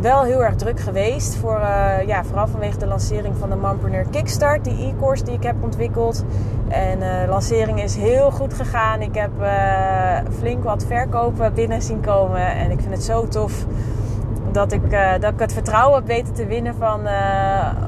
wel 0.00 0.22
heel 0.22 0.44
erg 0.44 0.54
druk 0.54 0.80
geweest. 0.80 1.36
Voor, 1.36 1.60
uh, 1.60 2.06
ja, 2.06 2.24
vooral 2.24 2.46
vanwege 2.46 2.78
de 2.78 2.86
lancering 2.86 3.36
van 3.36 3.50
de 3.50 3.56
Mompreneur 3.56 4.06
Kickstart, 4.10 4.64
die 4.64 4.86
e-course 4.86 5.24
die 5.24 5.34
ik 5.34 5.42
heb 5.42 5.54
ontwikkeld. 5.62 6.24
En 6.68 6.98
de 6.98 7.22
uh, 7.22 7.28
lancering 7.28 7.82
is 7.82 7.96
heel 7.96 8.30
goed 8.30 8.54
gegaan. 8.54 9.00
Ik 9.00 9.14
heb 9.14 9.30
uh, 9.40 10.18
flink 10.38 10.64
wat 10.64 10.84
verkopen 10.84 11.54
binnen 11.54 11.82
zien 11.82 12.00
komen. 12.00 12.46
En 12.46 12.70
ik 12.70 12.80
vind 12.80 12.92
het 12.92 13.02
zo 13.02 13.28
tof 13.28 13.66
dat 14.56 14.72
ik, 14.72 14.90
dat 15.20 15.32
ik 15.32 15.40
het 15.40 15.52
vertrouwen 15.52 15.98
heb 15.98 16.06
weten 16.06 16.34
te 16.34 16.46
winnen 16.46 16.74
van, 16.74 17.00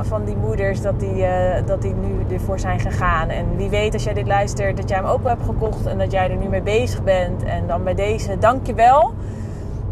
van 0.01 0.25
die 0.25 0.37
moeders. 0.37 0.81
Dat 0.81 1.01
die, 1.01 1.25
dat 1.67 1.83
die 1.83 1.95
nu 1.95 2.35
ervoor 2.35 2.59
zijn 2.59 2.81
gegaan. 2.81 3.29
En 3.29 3.57
wie 3.57 3.69
weet 3.69 3.93
als 3.93 4.05
jij 4.05 4.15
dit 4.15 4.27
luistert 4.27 4.77
dat 4.77 4.89
jij 4.89 4.99
hem 4.99 5.07
ook 5.07 5.29
hebt 5.29 5.45
gekocht. 5.45 5.87
En 5.87 5.99
dat 5.99 6.13
jij 6.13 6.31
er 6.31 6.37
nu 6.37 6.49
mee 6.49 6.63
bezig 6.63 7.03
bent. 7.03 7.43
En 7.43 7.67
dan 7.67 7.85
bij 7.85 7.95
deze, 7.95 8.39
dank 8.39 8.67
je 8.67 8.75
wel 8.75 9.15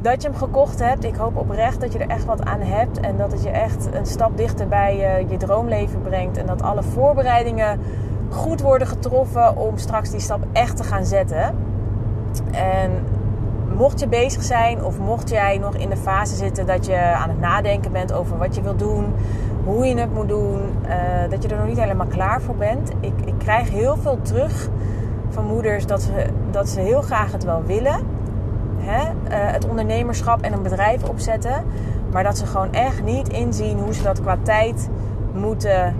dat 0.00 0.22
je 0.22 0.28
hem 0.28 0.36
gekocht 0.36 0.78
hebt. 0.78 1.04
Ik 1.04 1.14
hoop 1.14 1.36
oprecht 1.36 1.80
dat 1.80 1.92
je 1.92 1.98
er 1.98 2.10
echt 2.10 2.24
wat 2.24 2.44
aan 2.44 2.60
hebt. 2.60 3.00
En 3.00 3.16
dat 3.16 3.32
het 3.32 3.42
je 3.42 3.50
echt 3.50 3.88
een 3.92 4.06
stap 4.06 4.36
dichter 4.36 4.68
bij 4.68 5.24
je 5.28 5.36
droomleven 5.36 6.02
brengt. 6.02 6.36
En 6.36 6.46
dat 6.46 6.62
alle 6.62 6.82
voorbereidingen 6.82 7.80
goed 8.30 8.60
worden 8.60 8.86
getroffen 8.86 9.56
om 9.56 9.78
straks 9.78 10.10
die 10.10 10.20
stap 10.20 10.44
echt 10.52 10.76
te 10.76 10.84
gaan 10.84 11.04
zetten. 11.04 11.54
En 12.52 12.90
mocht 13.76 14.00
je 14.00 14.08
bezig 14.08 14.42
zijn 14.42 14.84
of 14.84 14.98
mocht 14.98 15.28
jij 15.28 15.58
nog 15.58 15.74
in 15.74 15.88
de 15.88 15.96
fase 15.96 16.36
zitten 16.36 16.66
dat 16.66 16.86
je 16.86 16.96
aan 16.96 17.28
het 17.28 17.40
nadenken 17.40 17.92
bent 17.92 18.12
over 18.12 18.38
wat 18.38 18.54
je 18.54 18.62
wilt 18.62 18.78
doen, 18.78 19.14
hoe 19.64 19.86
je 19.86 19.98
het 19.98 20.14
moet 20.14 20.28
doen, 20.28 20.60
uh, 20.86 21.30
dat 21.30 21.42
je 21.42 21.48
er 21.48 21.56
nog 21.56 21.66
niet 21.66 21.80
helemaal 21.80 22.06
klaar 22.06 22.40
voor 22.40 22.56
bent. 22.56 22.90
Ik, 23.00 23.12
ik 23.24 23.34
krijg 23.38 23.70
heel 23.70 23.96
veel 23.96 24.18
terug 24.22 24.68
van 25.28 25.44
moeders 25.44 25.86
dat 25.86 26.02
ze, 26.02 26.26
dat 26.50 26.68
ze 26.68 26.80
heel 26.80 27.02
graag 27.02 27.32
het 27.32 27.44
wel 27.44 27.62
willen 27.66 28.00
hè, 28.78 29.02
uh, 29.02 29.52
het 29.52 29.68
ondernemerschap 29.68 30.42
en 30.42 30.52
een 30.52 30.62
bedrijf 30.62 31.04
opzetten. 31.04 31.64
Maar 32.12 32.22
dat 32.22 32.38
ze 32.38 32.46
gewoon 32.46 32.72
echt 32.72 33.02
niet 33.02 33.28
inzien 33.28 33.78
hoe 33.78 33.94
ze 33.94 34.02
dat 34.02 34.20
qua 34.20 34.36
tijd 34.42 34.88
moeten 35.34 35.94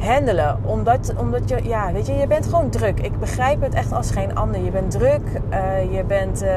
handelen. 0.00 0.58
Omdat, 0.64 1.14
omdat 1.16 1.48
je, 1.48 1.58
ja, 1.62 1.92
weet 1.92 2.06
je, 2.06 2.12
je 2.12 2.26
bent 2.26 2.46
gewoon 2.46 2.70
druk. 2.70 3.00
Ik 3.00 3.18
begrijp 3.18 3.60
het 3.60 3.74
echt 3.74 3.92
als 3.92 4.10
geen 4.10 4.34
ander. 4.34 4.64
Je 4.64 4.70
bent 4.70 4.90
druk, 4.90 5.20
uh, 5.50 5.94
je 5.96 6.04
bent 6.04 6.42
uh, 6.42 6.50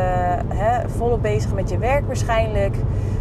hè, 0.47 0.89
volop 0.89 1.21
bezig 1.21 1.53
met 1.53 1.69
je 1.69 1.77
werk 1.77 2.05
waarschijnlijk. 2.05 2.75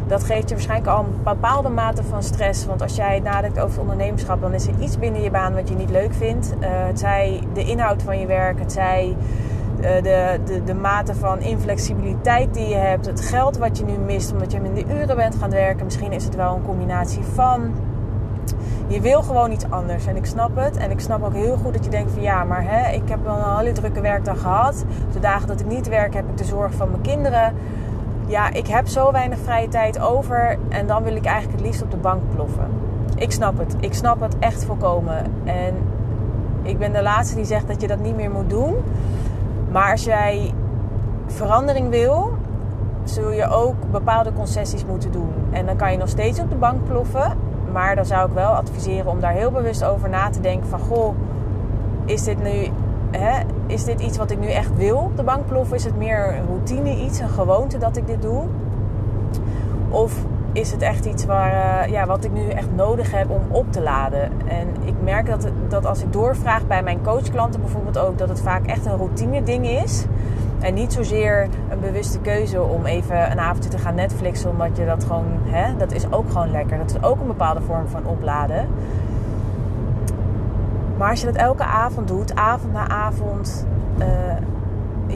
Dat 0.06 0.24
geeft 0.24 0.48
je 0.48 0.54
waarschijnlijk 0.54 0.90
al 0.90 1.04
een 1.04 1.22
bepaalde 1.24 1.68
mate 1.68 2.02
van 2.02 2.22
stress. 2.22 2.66
Want 2.66 2.82
als 2.82 2.96
jij 2.96 3.20
nadenkt 3.20 3.60
over 3.60 3.80
ondernemerschap, 3.80 4.40
dan 4.40 4.54
is 4.54 4.66
er 4.66 4.74
iets 4.80 4.98
binnen 4.98 5.22
je 5.22 5.30
baan 5.30 5.54
wat 5.54 5.68
je 5.68 5.74
niet 5.74 5.90
leuk 5.90 6.14
vindt. 6.14 6.54
Uh, 6.60 6.66
het 6.68 6.98
zij 6.98 7.40
de 7.54 7.64
inhoud 7.64 8.02
van 8.02 8.18
je 8.18 8.26
werk, 8.26 8.58
het 8.58 8.72
zij 8.72 9.16
eh, 9.82 10.02
de, 10.02 10.38
de, 10.44 10.64
de 10.64 10.74
mate 10.74 11.14
van 11.14 11.40
inflexibiliteit 11.40 12.54
die 12.54 12.68
je 12.68 12.74
hebt, 12.74 13.06
het 13.06 13.20
geld 13.20 13.58
wat 13.58 13.78
je 13.78 13.84
nu 13.84 13.92
mist 13.92 14.32
omdat 14.32 14.52
je 14.52 14.60
minder 14.60 14.84
uren 15.00 15.16
bent 15.16 15.34
gaan 15.34 15.50
werken. 15.50 15.84
Misschien 15.84 16.12
is 16.12 16.24
het 16.24 16.34
wel 16.34 16.54
een 16.54 16.62
combinatie 16.62 17.22
van. 17.22 17.72
Je 18.86 19.00
wil 19.00 19.22
gewoon 19.22 19.50
iets 19.50 19.64
anders 19.68 20.06
en 20.06 20.16
ik 20.16 20.26
snap 20.26 20.56
het. 20.56 20.76
En 20.76 20.90
ik 20.90 21.00
snap 21.00 21.22
ook 21.22 21.34
heel 21.34 21.56
goed 21.56 21.72
dat 21.72 21.84
je 21.84 21.90
denkt 21.90 22.12
van 22.12 22.22
ja, 22.22 22.44
maar 22.44 22.64
hè, 22.64 22.92
ik 22.92 23.08
heb 23.08 23.24
wel 23.24 23.36
een 23.36 23.58
hele 23.58 23.72
drukke 23.72 24.00
werkdag 24.00 24.40
gehad. 24.40 24.84
De 25.12 25.20
dagen 25.20 25.48
dat 25.48 25.60
ik 25.60 25.66
niet 25.66 25.88
werk 25.88 26.14
heb 26.14 26.28
ik 26.28 26.36
de 26.36 26.44
zorg 26.44 26.74
van 26.74 26.90
mijn 26.90 27.02
kinderen. 27.02 27.54
Ja, 28.26 28.52
ik 28.52 28.66
heb 28.66 28.86
zo 28.86 29.12
weinig 29.12 29.38
vrije 29.38 29.68
tijd 29.68 30.00
over 30.00 30.58
en 30.68 30.86
dan 30.86 31.02
wil 31.02 31.16
ik 31.16 31.24
eigenlijk 31.24 31.58
het 31.58 31.66
liefst 31.66 31.82
op 31.82 31.90
de 31.90 31.96
bank 31.96 32.20
ploffen. 32.34 32.66
Ik 33.16 33.32
snap 33.32 33.58
het. 33.58 33.76
Ik 33.80 33.94
snap 33.94 34.20
het 34.20 34.38
echt 34.38 34.64
volkomen. 34.64 35.24
En 35.44 35.74
ik 36.62 36.78
ben 36.78 36.92
de 36.92 37.02
laatste 37.02 37.36
die 37.36 37.44
zegt 37.44 37.66
dat 37.68 37.80
je 37.80 37.86
dat 37.86 37.98
niet 37.98 38.16
meer 38.16 38.30
moet 38.30 38.50
doen. 38.50 38.74
Maar 39.70 39.90
als 39.90 40.04
jij 40.04 40.54
verandering 41.26 41.88
wil, 41.88 42.32
zul 43.04 43.30
je 43.30 43.48
ook 43.48 43.74
bepaalde 43.90 44.32
concessies 44.32 44.84
moeten 44.84 45.12
doen. 45.12 45.32
En 45.50 45.66
dan 45.66 45.76
kan 45.76 45.92
je 45.92 45.98
nog 45.98 46.08
steeds 46.08 46.40
op 46.40 46.50
de 46.50 46.56
bank 46.56 46.84
ploffen. 46.84 47.36
Maar 47.72 47.94
dan 47.96 48.04
zou 48.04 48.28
ik 48.28 48.34
wel 48.34 48.50
adviseren 48.50 49.10
om 49.10 49.20
daar 49.20 49.32
heel 49.32 49.50
bewust 49.50 49.84
over 49.84 50.08
na 50.08 50.30
te 50.30 50.40
denken 50.40 50.68
van... 50.68 50.78
Goh, 50.78 51.14
is 52.04 52.24
dit 52.24 52.42
nu... 52.42 52.68
Hè, 53.10 53.40
is 53.66 53.84
dit 53.84 54.00
iets 54.00 54.18
wat 54.18 54.30
ik 54.30 54.38
nu 54.38 54.50
echt 54.50 54.76
wil 54.76 55.12
de 55.16 55.22
bank 55.22 55.46
ploffen? 55.46 55.76
Is 55.76 55.84
het 55.84 55.96
meer 55.96 56.34
een 56.36 56.46
routine 56.46 56.96
iets, 56.96 57.18
een 57.18 57.28
gewoonte 57.28 57.78
dat 57.78 57.96
ik 57.96 58.06
dit 58.06 58.22
doe? 58.22 58.44
Of 59.88 60.14
is 60.52 60.70
het 60.70 60.82
echt 60.82 61.04
iets 61.04 61.24
waar, 61.24 61.90
ja, 61.90 62.06
wat 62.06 62.24
ik 62.24 62.32
nu 62.32 62.48
echt 62.48 62.68
nodig 62.74 63.10
heb 63.10 63.30
om 63.30 63.42
op 63.48 63.72
te 63.72 63.82
laden. 63.82 64.30
En 64.46 64.68
ik 64.84 64.94
merk 65.02 65.26
dat, 65.26 65.48
dat 65.68 65.86
als 65.86 66.02
ik 66.02 66.12
doorvraag 66.12 66.66
bij 66.66 66.82
mijn 66.82 67.02
coachklanten 67.02 67.60
bijvoorbeeld 67.60 67.98
ook, 67.98 68.18
dat 68.18 68.28
het 68.28 68.40
vaak 68.40 68.66
echt 68.66 68.86
een 68.86 68.96
routine 68.96 69.42
ding 69.42 69.68
is. 69.68 70.04
En 70.62 70.74
niet 70.74 70.92
zozeer 70.92 71.48
een 71.70 71.80
bewuste 71.80 72.18
keuze 72.18 72.62
om 72.62 72.86
even 72.86 73.30
een 73.30 73.38
avondje 73.40 73.70
te 73.70 73.78
gaan 73.78 73.94
Netflixen, 73.94 74.50
omdat 74.50 74.76
je 74.76 74.84
dat 74.84 75.04
gewoon, 75.04 75.26
hè, 75.44 75.76
dat 75.76 75.92
is 75.92 76.12
ook 76.12 76.30
gewoon 76.30 76.50
lekker. 76.50 76.78
Dat 76.78 76.90
is 76.90 77.02
ook 77.02 77.20
een 77.20 77.26
bepaalde 77.26 77.60
vorm 77.60 77.88
van 77.88 78.06
opladen. 78.06 78.68
Maar 80.96 81.10
als 81.10 81.20
je 81.20 81.26
dat 81.26 81.36
elke 81.36 81.64
avond 81.64 82.08
doet, 82.08 82.34
avond 82.34 82.72
na 82.72 82.88
avond, 82.88 83.66
uh, 83.98 84.06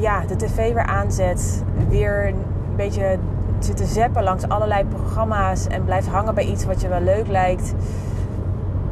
ja, 0.01 0.21
de 0.21 0.37
tv 0.37 0.73
weer 0.73 0.87
aanzet, 0.87 1.65
weer 1.89 2.27
een 2.27 2.45
beetje 2.77 3.19
zitten 3.59 3.87
zeppen 3.87 4.23
langs 4.23 4.49
allerlei 4.49 4.85
programma's 4.85 5.67
en 5.67 5.85
blijft 5.85 6.09
hangen 6.09 6.35
bij 6.35 6.45
iets 6.45 6.65
wat 6.65 6.81
je 6.81 6.89
wel 6.89 7.01
leuk 7.01 7.29
lijkt. 7.29 7.75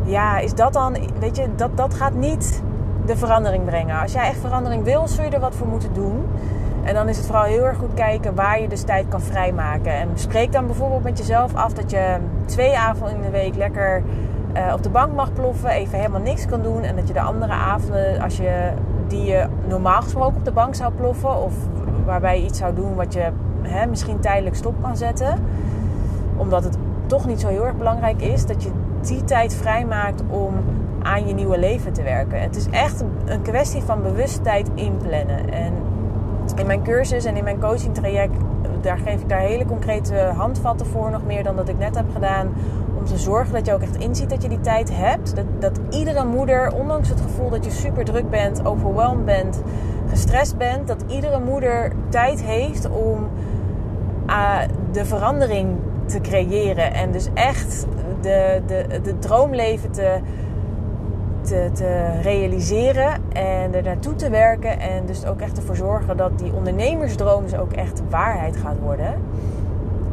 Ja, 0.03 0.39
is 0.39 0.55
dat 0.55 0.73
dan, 0.73 0.97
weet 1.19 1.37
je, 1.37 1.49
dat, 1.57 1.77
dat 1.77 1.95
gaat 1.95 2.15
niet 2.15 2.63
de 3.07 3.17
verandering 3.17 3.65
brengen. 3.65 4.01
Als 4.01 4.13
jij 4.13 4.29
echt 4.29 4.39
verandering 4.39 4.85
wil, 4.85 5.09
zul 5.09 5.25
je 5.25 5.31
er 5.31 5.41
wat 5.41 5.55
voor 5.55 5.67
moeten 5.67 5.93
doen. 5.93 6.27
En 6.83 6.95
dan 6.95 7.09
is 7.09 7.17
het 7.17 7.27
vooral 7.27 7.45
heel 7.45 7.65
erg 7.65 7.77
goed 7.77 7.95
kijken 7.95 8.35
waar 8.35 8.61
je 8.61 8.69
dus 8.69 8.83
tijd 8.83 9.09
kan 9.09 9.21
vrijmaken. 9.21 9.93
En 9.93 10.09
spreek 10.15 10.53
dan 10.53 10.67
bijvoorbeeld 10.67 11.03
met 11.03 11.19
jezelf 11.19 11.55
af 11.55 11.73
dat 11.73 11.91
je 11.91 12.17
twee 12.45 12.79
avonden 12.79 13.17
in 13.17 13.23
de 13.23 13.31
week 13.31 13.55
lekker 13.57 14.03
uh, 14.57 14.73
op 14.73 14.83
de 14.83 14.89
bank 14.89 15.15
mag 15.15 15.33
ploffen, 15.33 15.71
even 15.71 15.99
helemaal 15.99 16.21
niks 16.21 16.47
kan 16.47 16.63
doen. 16.63 16.83
En 16.83 16.97
dat 16.97 17.09
je 17.09 17.15
de 17.15 17.21
andere 17.21 17.53
avonden, 17.53 18.21
als 18.21 18.37
je 18.37 18.71
die 19.09 19.25
je 19.25 19.47
normaal 19.69 20.03
gesproken 20.03 20.37
op 20.37 20.45
de 20.45 20.53
bank 20.53 20.75
zou 20.75 20.93
ploffen, 20.93 21.43
of 21.43 21.53
waarbij 22.05 22.41
je 22.41 22.47
iets 22.47 22.59
zou 22.59 22.75
doen 22.75 22.95
wat 22.95 23.13
je 23.13 23.31
hè, 23.63 23.87
misschien 23.87 24.21
tijdelijk 24.21 24.57
stop 24.57 24.75
kan 24.83 24.97
zetten, 24.97 25.39
omdat 26.37 26.65
het 26.65 26.77
toch 27.07 27.27
niet 27.27 27.41
zo 27.41 27.49
heel 27.49 27.65
erg 27.65 27.77
belangrijk 27.77 28.23
is, 28.23 28.47
dat 28.47 28.63
je 28.63 28.71
die 29.01 29.25
tijd 29.25 29.55
vrijmaakt 29.55 30.23
om 30.29 30.55
aan 31.05 31.27
je 31.27 31.35
nieuwe 31.35 31.59
leven 31.59 31.93
te 31.93 32.03
werken. 32.03 32.41
Het 32.41 32.57
is 32.57 32.67
echt 32.71 33.05
een 33.25 33.43
kwestie 33.43 33.83
van 33.83 34.03
bewust 34.03 34.45
tijd 34.45 34.69
inplannen. 34.75 35.53
En 35.53 35.73
in 36.57 36.67
mijn 36.67 36.83
cursus 36.83 37.25
en 37.25 37.37
in 37.37 37.45
mijn 37.45 37.61
coaching 37.61 37.95
traject, 37.95 38.37
daar 38.81 38.99
geef 38.99 39.21
ik 39.21 39.29
daar 39.29 39.41
hele 39.41 39.65
concrete 39.65 40.15
handvatten 40.15 40.87
voor, 40.87 41.11
nog 41.11 41.25
meer 41.27 41.43
dan 41.43 41.57
dat 41.57 41.69
ik 41.69 41.79
net 41.79 41.95
heb 41.95 42.07
gedaan. 42.13 42.55
Om 42.99 43.05
te 43.05 43.19
zorgen 43.19 43.53
dat 43.55 43.67
je 43.67 43.73
ook 43.73 43.81
echt 43.81 43.97
inziet 43.97 44.31
dat 44.31 44.43
je 44.43 44.49
die 44.49 44.61
tijd 44.61 44.91
hebt. 44.97 45.37
Dat, 45.37 45.45
dat 45.59 45.81
iedere 45.91 46.25
moeder, 46.25 46.73
ondanks 46.75 47.09
het 47.09 47.21
gevoel 47.21 47.51
dat 47.51 47.65
je 47.65 47.71
super 47.71 48.05
druk 48.05 48.31
bent, 48.31 48.67
overweldigd 48.67 49.25
bent, 49.25 49.63
gestrest 50.09 50.57
bent, 50.57 50.87
dat 50.87 51.05
iedere 51.09 51.41
moeder 51.41 51.93
tijd 52.09 52.43
heeft 52.43 52.91
om 52.91 53.29
uh, 54.27 54.59
de 54.93 55.05
verandering 55.05 55.69
te 56.07 56.21
creëren. 56.21 56.95
En 56.95 57.11
dus 57.11 57.29
echt 57.35 57.87
de, 58.21 58.63
de, 58.67 59.01
de 59.03 59.19
droomleven 59.19 59.91
te 59.91 60.19
te, 61.45 61.71
te, 61.73 62.21
realiseren 62.23 63.13
en 63.33 63.75
er 63.75 63.83
naartoe 63.83 64.15
te 64.15 64.31
werken. 64.31 64.81
En 64.81 65.07
dus 65.07 65.27
ook 65.27 65.41
echt 65.41 65.57
ervoor 65.57 65.77
zorgen 65.77 66.17
dat 66.17 66.39
die 66.39 66.53
ondernemersdroom 66.53 67.43
dus 67.43 67.57
ook 67.57 67.73
echt 67.73 68.03
waarheid 68.11 68.57
gaat 68.57 68.79
worden. 68.83 69.15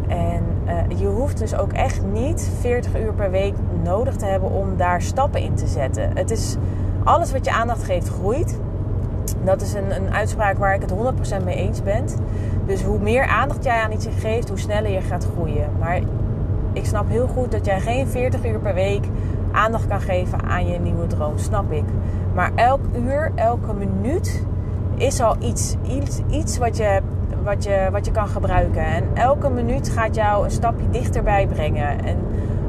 En 0.07 0.43
uh, 0.65 1.00
je 1.00 1.05
hoeft 1.05 1.38
dus 1.38 1.55
ook 1.55 1.73
echt 1.73 2.01
niet 2.11 2.50
40 2.59 3.00
uur 3.00 3.13
per 3.13 3.31
week 3.31 3.53
nodig 3.83 4.15
te 4.15 4.25
hebben 4.25 4.51
om 4.51 4.77
daar 4.77 5.01
stappen 5.01 5.41
in 5.41 5.53
te 5.55 5.67
zetten. 5.67 6.11
Het 6.17 6.31
is 6.31 6.57
alles 7.03 7.31
wat 7.31 7.45
je 7.45 7.51
aandacht 7.51 7.83
geeft 7.83 8.09
groeit. 8.09 8.59
Dat 9.43 9.61
is 9.61 9.73
een, 9.73 9.95
een 9.95 10.13
uitspraak 10.13 10.57
waar 10.57 10.75
ik 10.75 10.81
het 10.81 10.93
100% 11.41 11.43
mee 11.43 11.55
eens 11.55 11.83
ben. 11.83 12.05
Dus 12.65 12.83
hoe 12.83 13.00
meer 13.00 13.25
aandacht 13.25 13.63
jij 13.63 13.81
aan 13.81 13.91
iets 13.91 14.07
geeft, 14.19 14.50
hoe 14.50 14.59
sneller 14.59 14.91
je 14.91 15.01
gaat 15.01 15.27
groeien. 15.33 15.69
Maar 15.79 16.00
ik 16.73 16.85
snap 16.85 17.09
heel 17.09 17.27
goed 17.27 17.51
dat 17.51 17.65
jij 17.65 17.79
geen 17.79 18.07
40 18.07 18.45
uur 18.45 18.59
per 18.59 18.73
week 18.73 19.03
aandacht 19.51 19.88
kan 19.88 20.01
geven 20.01 20.43
aan 20.43 20.67
je 20.67 20.79
nieuwe 20.79 21.08
droom, 21.08 21.38
snap 21.38 21.72
ik. 21.72 21.84
Maar 22.34 22.51
elk 22.55 22.81
uur, 22.96 23.31
elke 23.36 23.74
minuut 23.74 24.46
is 24.96 25.22
al 25.22 25.36
iets, 25.39 25.75
iets, 25.88 26.22
iets 26.29 26.58
wat, 26.58 26.77
je, 26.77 27.01
wat, 27.43 27.63
je, 27.63 27.88
wat 27.91 28.05
je 28.05 28.12
kan 28.12 28.27
gebruiken. 28.27 28.86
En 28.86 29.03
elke 29.13 29.50
minuut 29.50 29.89
gaat 29.89 30.15
jou 30.15 30.43
een 30.43 30.51
stapje 30.51 30.89
dichterbij 30.89 31.48
brengen. 31.48 32.05
En 32.05 32.17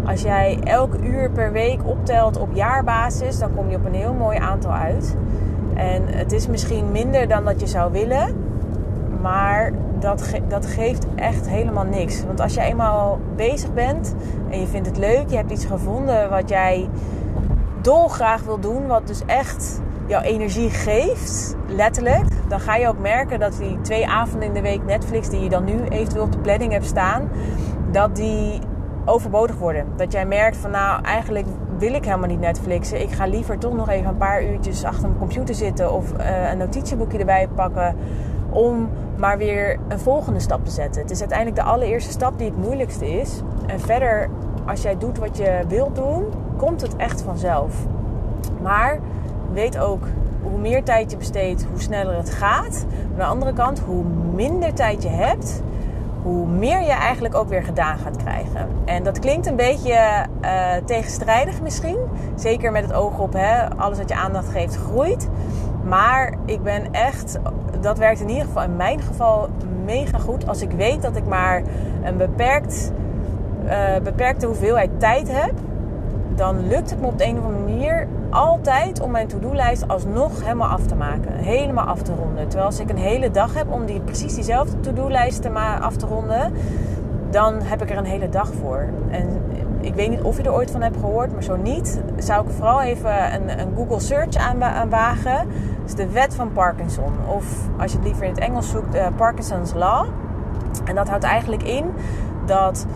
als 0.04 0.22
jij 0.22 0.58
elk 0.64 0.94
uur 1.02 1.30
per 1.30 1.52
week 1.52 1.80
optelt 1.84 2.38
op 2.38 2.48
jaarbasis, 2.52 3.38
dan 3.38 3.54
kom 3.54 3.70
je 3.70 3.76
op 3.76 3.84
een 3.84 3.94
heel 3.94 4.14
mooi 4.14 4.38
aantal 4.38 4.72
uit. 4.72 5.16
En 5.74 6.02
het 6.06 6.32
is 6.32 6.48
misschien 6.48 6.92
minder 6.92 7.28
dan 7.28 7.44
dat 7.44 7.60
je 7.60 7.66
zou 7.66 7.92
willen, 7.92 8.34
maar 9.20 9.72
dat, 10.02 10.30
dat 10.48 10.66
geeft 10.66 11.06
echt 11.14 11.48
helemaal 11.48 11.84
niks. 11.84 12.24
Want 12.24 12.40
als 12.40 12.54
je 12.54 12.60
eenmaal 12.60 13.18
bezig 13.36 13.72
bent 13.72 14.14
en 14.50 14.60
je 14.60 14.66
vindt 14.66 14.86
het 14.86 14.96
leuk, 14.98 15.30
je 15.30 15.36
hebt 15.36 15.50
iets 15.50 15.64
gevonden 15.64 16.30
wat 16.30 16.48
jij 16.48 16.88
dolgraag 17.80 18.42
wil 18.42 18.60
doen, 18.60 18.86
wat 18.86 19.06
dus 19.06 19.24
echt 19.26 19.80
jouw 20.06 20.20
energie 20.20 20.70
geeft, 20.70 21.56
letterlijk, 21.68 22.24
dan 22.48 22.60
ga 22.60 22.76
je 22.76 22.88
ook 22.88 22.98
merken 22.98 23.40
dat 23.40 23.56
die 23.58 23.80
twee 23.80 24.08
avonden 24.08 24.48
in 24.48 24.54
de 24.54 24.60
week 24.60 24.84
Netflix 24.84 25.28
die 25.28 25.40
je 25.40 25.48
dan 25.48 25.64
nu 25.64 25.82
eventueel 25.88 26.24
op 26.24 26.32
de 26.32 26.38
planning 26.38 26.72
hebt 26.72 26.86
staan, 26.86 27.28
dat 27.90 28.16
die 28.16 28.60
overbodig 29.04 29.56
worden. 29.56 29.86
Dat 29.96 30.12
jij 30.12 30.26
merkt 30.26 30.56
van 30.56 30.70
nou, 30.70 31.02
eigenlijk 31.02 31.46
wil 31.78 31.94
ik 31.94 32.04
helemaal 32.04 32.28
niet 32.28 32.40
Netflixen. 32.40 33.00
Ik 33.02 33.10
ga 33.10 33.26
liever 33.26 33.58
toch 33.58 33.74
nog 33.74 33.88
even 33.88 34.08
een 34.08 34.16
paar 34.16 34.44
uurtjes 34.44 34.84
achter 34.84 35.02
mijn 35.08 35.18
computer 35.18 35.54
zitten 35.54 35.92
of 35.92 36.12
uh, 36.12 36.50
een 36.50 36.58
notitieboekje 36.58 37.18
erbij 37.18 37.48
pakken 37.54 37.96
om 38.52 38.88
maar 39.16 39.38
weer 39.38 39.78
een 39.88 39.98
volgende 39.98 40.40
stap 40.40 40.64
te 40.64 40.70
zetten. 40.70 41.02
Het 41.02 41.10
is 41.10 41.20
uiteindelijk 41.20 41.58
de 41.58 41.70
allereerste 41.70 42.10
stap 42.10 42.38
die 42.38 42.48
het 42.48 42.56
moeilijkste 42.56 43.20
is. 43.20 43.40
En 43.66 43.80
verder, 43.80 44.28
als 44.66 44.82
jij 44.82 44.98
doet 44.98 45.18
wat 45.18 45.36
je 45.36 45.60
wilt 45.68 45.96
doen, 45.96 46.24
komt 46.56 46.80
het 46.80 46.96
echt 46.96 47.22
vanzelf. 47.22 47.74
Maar 48.62 48.98
weet 49.52 49.78
ook, 49.78 50.04
hoe 50.42 50.58
meer 50.58 50.82
tijd 50.82 51.10
je 51.10 51.16
besteedt, 51.16 51.66
hoe 51.70 51.80
sneller 51.80 52.16
het 52.16 52.30
gaat. 52.30 52.86
Aan 53.10 53.16
de 53.16 53.24
andere 53.24 53.52
kant, 53.52 53.78
hoe 53.78 54.04
minder 54.34 54.74
tijd 54.74 55.02
je 55.02 55.08
hebt, 55.08 55.62
hoe 56.22 56.46
meer 56.46 56.80
je 56.80 56.92
eigenlijk 56.92 57.34
ook 57.34 57.48
weer 57.48 57.62
gedaan 57.62 57.98
gaat 57.98 58.16
krijgen. 58.16 58.68
En 58.84 59.02
dat 59.02 59.18
klinkt 59.18 59.46
een 59.46 59.56
beetje 59.56 60.26
uh, 60.44 60.74
tegenstrijdig 60.84 61.62
misschien. 61.62 61.98
Zeker 62.34 62.72
met 62.72 62.82
het 62.82 62.92
oog 62.92 63.18
op 63.18 63.32
hè, 63.32 63.76
alles 63.76 63.98
wat 63.98 64.08
je 64.08 64.14
aandacht 64.14 64.48
geeft 64.48 64.76
groeit. 64.76 65.28
Maar 65.84 66.34
ik 66.44 66.62
ben 66.62 66.92
echt, 66.92 67.38
dat 67.82 67.98
werkt 67.98 68.20
in 68.20 68.28
ieder 68.28 68.44
geval 68.44 68.62
in 68.62 68.76
mijn 68.76 69.00
geval 69.00 69.48
mega 69.84 70.18
goed. 70.18 70.48
Als 70.48 70.62
ik 70.62 70.70
weet 70.70 71.02
dat 71.02 71.16
ik 71.16 71.26
maar 71.26 71.62
een 72.02 72.16
beperkt, 72.16 72.92
uh, 73.64 73.72
beperkte 74.02 74.46
hoeveelheid 74.46 74.90
tijd 74.98 75.32
heb, 75.32 75.52
dan 76.34 76.68
lukt 76.68 76.90
het 76.90 77.00
me 77.00 77.06
op 77.06 77.18
de 77.18 77.24
een 77.24 77.38
of 77.38 77.44
andere 77.44 77.64
manier 77.64 78.06
altijd 78.30 79.00
om 79.00 79.10
mijn 79.10 79.26
to-do-lijst 79.26 79.88
alsnog 79.88 80.42
helemaal 80.42 80.68
af 80.68 80.86
te 80.86 80.94
maken. 80.94 81.32
Helemaal 81.32 81.86
af 81.86 82.02
te 82.02 82.14
ronden. 82.14 82.42
Terwijl 82.48 82.66
als 82.66 82.80
ik 82.80 82.90
een 82.90 82.96
hele 82.96 83.30
dag 83.30 83.54
heb 83.54 83.72
om 83.72 83.86
die, 83.86 84.00
precies 84.00 84.34
diezelfde 84.34 84.80
to-do-lijst 84.80 85.48
af 85.80 85.96
te 85.96 86.06
ronden, 86.06 86.52
dan 87.30 87.54
heb 87.62 87.82
ik 87.82 87.90
er 87.90 87.96
een 87.96 88.04
hele 88.04 88.28
dag 88.28 88.50
voor. 88.60 88.88
En 89.10 89.28
ik 89.80 89.94
weet 89.94 90.10
niet 90.10 90.22
of 90.22 90.36
je 90.36 90.42
er 90.42 90.52
ooit 90.52 90.70
van 90.70 90.82
hebt 90.82 90.96
gehoord, 90.96 91.32
maar 91.32 91.42
zo 91.42 91.56
niet, 91.56 92.02
zou 92.16 92.46
ik 92.46 92.52
vooral 92.52 92.82
even 92.82 93.34
een, 93.34 93.60
een 93.60 93.72
Google 93.76 94.00
search 94.00 94.36
aanwagen. 94.36 95.36
Dat 95.36 95.46
is 95.84 95.94
de 95.94 96.10
wet 96.10 96.34
van 96.34 96.52
Parkinson. 96.52 97.12
Of 97.26 97.44
als 97.78 97.90
je 97.90 97.98
het 97.98 98.06
liever 98.06 98.24
in 98.24 98.30
het 98.30 98.40
Engels 98.40 98.70
zoekt, 98.70 98.94
uh, 98.94 99.06
Parkinson's 99.16 99.72
Law. 99.72 100.06
En 100.84 100.94
dat 100.94 101.08
houdt 101.08 101.24
eigenlijk 101.24 101.62
in 101.62 101.84
dat 102.46 102.86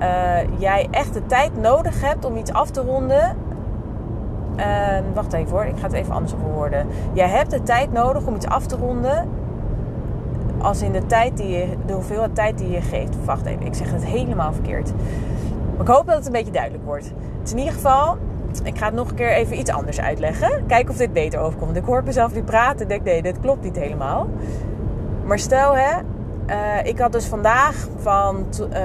uh, 0.00 0.58
jij 0.58 0.88
echt 0.90 1.14
de 1.14 1.26
tijd 1.26 1.60
nodig 1.60 2.00
hebt 2.00 2.24
om 2.24 2.36
iets 2.36 2.52
af 2.52 2.70
te 2.70 2.80
ronden. 2.80 3.36
Uh, 4.56 4.64
wacht 5.14 5.32
even 5.32 5.50
hoor, 5.50 5.64
ik 5.64 5.76
ga 5.76 5.82
het 5.82 5.92
even 5.92 6.14
anders 6.14 6.32
verwoorden. 6.40 6.86
Jij 7.12 7.28
hebt 7.28 7.50
de 7.50 7.62
tijd 7.62 7.92
nodig 7.92 8.26
om 8.26 8.34
iets 8.34 8.46
af 8.46 8.66
te 8.66 8.76
ronden. 8.76 9.28
Als 10.58 10.82
in 10.82 10.92
de 10.92 11.06
tijd 11.06 11.36
die 11.36 11.48
je, 11.48 11.68
de 11.86 11.92
hoeveelheid 11.92 12.34
tijd 12.34 12.58
die 12.58 12.70
je 12.70 12.80
geeft. 12.80 13.24
Wacht 13.24 13.46
even, 13.46 13.66
ik 13.66 13.74
zeg 13.74 13.90
het 13.90 14.04
helemaal 14.04 14.52
verkeerd. 14.52 14.92
Ik 15.80 15.86
hoop 15.86 16.06
dat 16.06 16.16
het 16.16 16.26
een 16.26 16.32
beetje 16.32 16.52
duidelijk 16.52 16.84
wordt. 16.84 17.04
Het 17.04 17.44
is 17.44 17.52
in 17.52 17.58
ieder 17.58 17.72
geval, 17.72 18.16
ik 18.64 18.78
ga 18.78 18.84
het 18.84 18.94
nog 18.94 19.08
een 19.08 19.14
keer 19.14 19.32
even 19.32 19.58
iets 19.58 19.70
anders 19.70 20.00
uitleggen. 20.00 20.66
Kijken 20.66 20.90
of 20.90 20.96
dit 20.96 21.12
beter 21.12 21.40
overkomt. 21.40 21.76
Ik 21.76 21.84
hoor 21.84 22.02
mezelf 22.04 22.34
nu 22.34 22.42
praten 22.42 22.80
en 22.80 22.88
denk, 22.88 23.04
nee, 23.04 23.22
dit 23.22 23.40
klopt 23.40 23.62
niet 23.62 23.76
helemaal. 23.76 24.28
Maar 25.24 25.38
stel, 25.38 25.76
hè, 25.76 26.00
uh, 26.46 26.86
ik 26.86 26.98
had 26.98 27.12
dus 27.12 27.26
vandaag 27.26 27.88
van, 27.96 28.46
uh, 28.60 28.78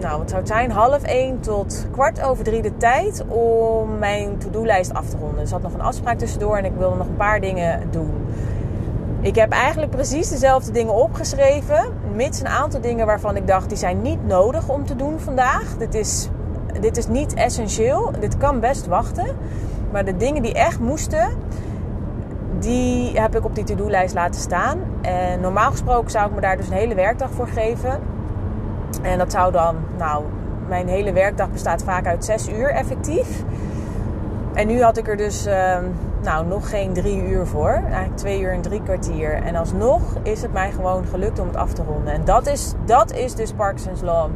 nou 0.00 0.18
wat 0.18 0.28
zou 0.28 0.40
het 0.40 0.48
zijn, 0.48 0.70
half 0.70 1.02
één 1.02 1.40
tot 1.40 1.86
kwart 1.90 2.22
over 2.22 2.44
drie 2.44 2.62
de 2.62 2.76
tijd 2.76 3.24
om 3.28 3.98
mijn 3.98 4.38
to-do-lijst 4.38 4.94
af 4.94 5.08
te 5.08 5.16
ronden. 5.16 5.44
Ik 5.44 5.50
had 5.50 5.62
nog 5.62 5.74
een 5.74 5.80
afspraak 5.80 6.18
tussendoor 6.18 6.56
en 6.56 6.64
ik 6.64 6.72
wilde 6.78 6.96
nog 6.96 7.06
een 7.06 7.16
paar 7.16 7.40
dingen 7.40 7.80
doen. 7.90 8.12
Ik 9.20 9.34
heb 9.34 9.52
eigenlijk 9.52 9.90
precies 9.90 10.28
dezelfde 10.28 10.70
dingen 10.70 10.94
opgeschreven, 10.94 11.84
mits 12.14 12.40
een 12.40 12.48
aantal 12.48 12.80
dingen 12.80 13.06
waarvan 13.06 13.36
ik 13.36 13.46
dacht 13.46 13.68
die 13.68 13.78
zijn 13.78 14.02
niet 14.02 14.26
nodig 14.26 14.68
om 14.68 14.86
te 14.86 14.96
doen 14.96 15.20
vandaag. 15.20 15.76
Dit 15.78 15.94
is, 15.94 16.28
dit 16.80 16.96
is 16.96 17.06
niet 17.06 17.34
essentieel, 17.34 18.10
dit 18.20 18.36
kan 18.36 18.60
best 18.60 18.86
wachten. 18.86 19.36
Maar 19.92 20.04
de 20.04 20.16
dingen 20.16 20.42
die 20.42 20.54
echt 20.54 20.80
moesten, 20.80 21.28
die 22.58 23.20
heb 23.20 23.36
ik 23.36 23.44
op 23.44 23.54
die 23.54 23.64
to-do-lijst 23.64 24.14
laten 24.14 24.40
staan. 24.40 24.78
En 25.02 25.40
normaal 25.40 25.70
gesproken 25.70 26.10
zou 26.10 26.28
ik 26.28 26.34
me 26.34 26.40
daar 26.40 26.56
dus 26.56 26.66
een 26.66 26.72
hele 26.72 26.94
werkdag 26.94 27.30
voor 27.30 27.48
geven. 27.48 28.00
En 29.02 29.18
dat 29.18 29.32
zou 29.32 29.52
dan, 29.52 29.76
nou, 29.98 30.24
mijn 30.68 30.88
hele 30.88 31.12
werkdag 31.12 31.50
bestaat 31.50 31.82
vaak 31.82 32.06
uit 32.06 32.24
zes 32.24 32.48
uur 32.48 32.68
effectief. 32.68 33.44
En 34.54 34.66
nu 34.66 34.82
had 34.82 34.96
ik 34.96 35.08
er 35.08 35.16
dus 35.16 35.46
ehm, 35.46 35.84
nou, 36.22 36.46
nog 36.46 36.70
geen 36.70 36.92
drie 36.92 37.22
uur 37.22 37.46
voor. 37.46 37.70
Eigenlijk 37.70 38.16
twee 38.16 38.40
uur 38.40 38.52
en 38.52 38.62
drie 38.62 38.82
kwartier. 38.82 39.32
En 39.32 39.56
alsnog 39.56 40.02
is 40.22 40.42
het 40.42 40.52
mij 40.52 40.72
gewoon 40.72 41.04
gelukt 41.06 41.38
om 41.38 41.46
het 41.46 41.56
af 41.56 41.72
te 41.72 41.82
ronden. 41.82 42.12
En 42.12 42.24
dat 42.24 42.46
is, 42.46 42.72
dat 42.84 43.12
is 43.12 43.34
dus 43.34 43.52
Parkinson's 43.52 44.00
Law. 44.00 44.30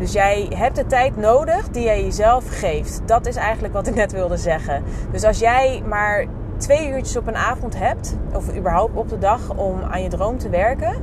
Dus 0.00 0.12
jij 0.12 0.46
hebt 0.54 0.76
de 0.76 0.86
tijd 0.86 1.16
nodig 1.16 1.68
die 1.68 1.82
jij 1.82 2.02
jezelf 2.02 2.58
geeft. 2.58 3.00
Dat 3.04 3.26
is 3.26 3.36
eigenlijk 3.36 3.74
wat 3.74 3.86
ik 3.86 3.94
net 3.94 4.12
wilde 4.12 4.36
zeggen. 4.36 4.82
Dus 5.10 5.24
als 5.24 5.38
jij 5.38 5.82
maar 5.88 6.24
twee 6.56 6.88
uurtjes 6.88 7.16
op 7.16 7.26
een 7.26 7.36
avond 7.36 7.78
hebt, 7.78 8.16
of 8.34 8.56
überhaupt 8.56 8.96
op 8.96 9.08
de 9.08 9.18
dag 9.18 9.54
om 9.56 9.82
aan 9.90 10.02
je 10.02 10.08
droom 10.08 10.38
te 10.38 10.48
werken, 10.48 10.94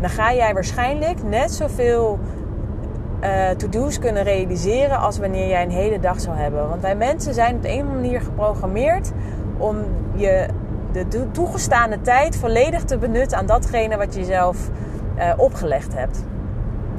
dan 0.00 0.10
ga 0.10 0.34
jij 0.34 0.54
waarschijnlijk 0.54 1.22
net 1.22 1.52
zoveel 1.52 2.18
uh, 3.22 3.50
to-do's 3.50 3.98
kunnen 3.98 4.22
realiseren 4.22 4.98
als 4.98 5.18
wanneer 5.18 5.48
jij 5.48 5.62
een 5.62 5.70
hele 5.70 6.00
dag 6.00 6.20
zou 6.20 6.36
hebben. 6.36 6.68
Want 6.68 6.82
wij 6.82 6.96
mensen 6.96 7.34
zijn 7.34 7.54
op 7.54 7.62
de 7.62 7.70
een 7.70 7.86
manier 7.86 8.20
geprogrammeerd 8.20 9.12
om 9.58 9.76
je 10.14 10.46
de 10.92 11.30
toegestane 11.30 12.00
tijd 12.00 12.36
volledig 12.36 12.84
te 12.84 12.98
benutten 12.98 13.38
aan 13.38 13.46
datgene 13.46 13.96
wat 13.96 14.14
je 14.14 14.20
jezelf 14.20 14.70
uh, 15.18 15.32
opgelegd 15.36 15.94
hebt. 15.94 16.24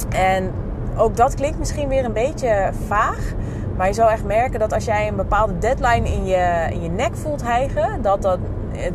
En 0.10 0.52
ook 0.98 1.16
dat 1.16 1.36
klinkt 1.36 1.60
misschien 1.60 1.88
weer 1.88 2.06
een 2.06 2.14
beetje 2.14 2.70
vaag. 2.88 3.34
Maar 3.78 3.88
je 3.88 3.94
zal 3.94 4.10
echt 4.10 4.24
merken 4.24 4.60
dat 4.60 4.74
als 4.74 4.86
jij 4.86 5.08
een 5.08 5.16
bepaalde 5.16 5.58
deadline 5.58 6.10
in 6.10 6.26
je, 6.26 6.68
in 6.72 6.82
je 6.82 6.90
nek 6.90 7.16
voelt 7.16 7.44
hijgen, 7.44 8.02
dat 8.02 8.22
dat 8.22 8.40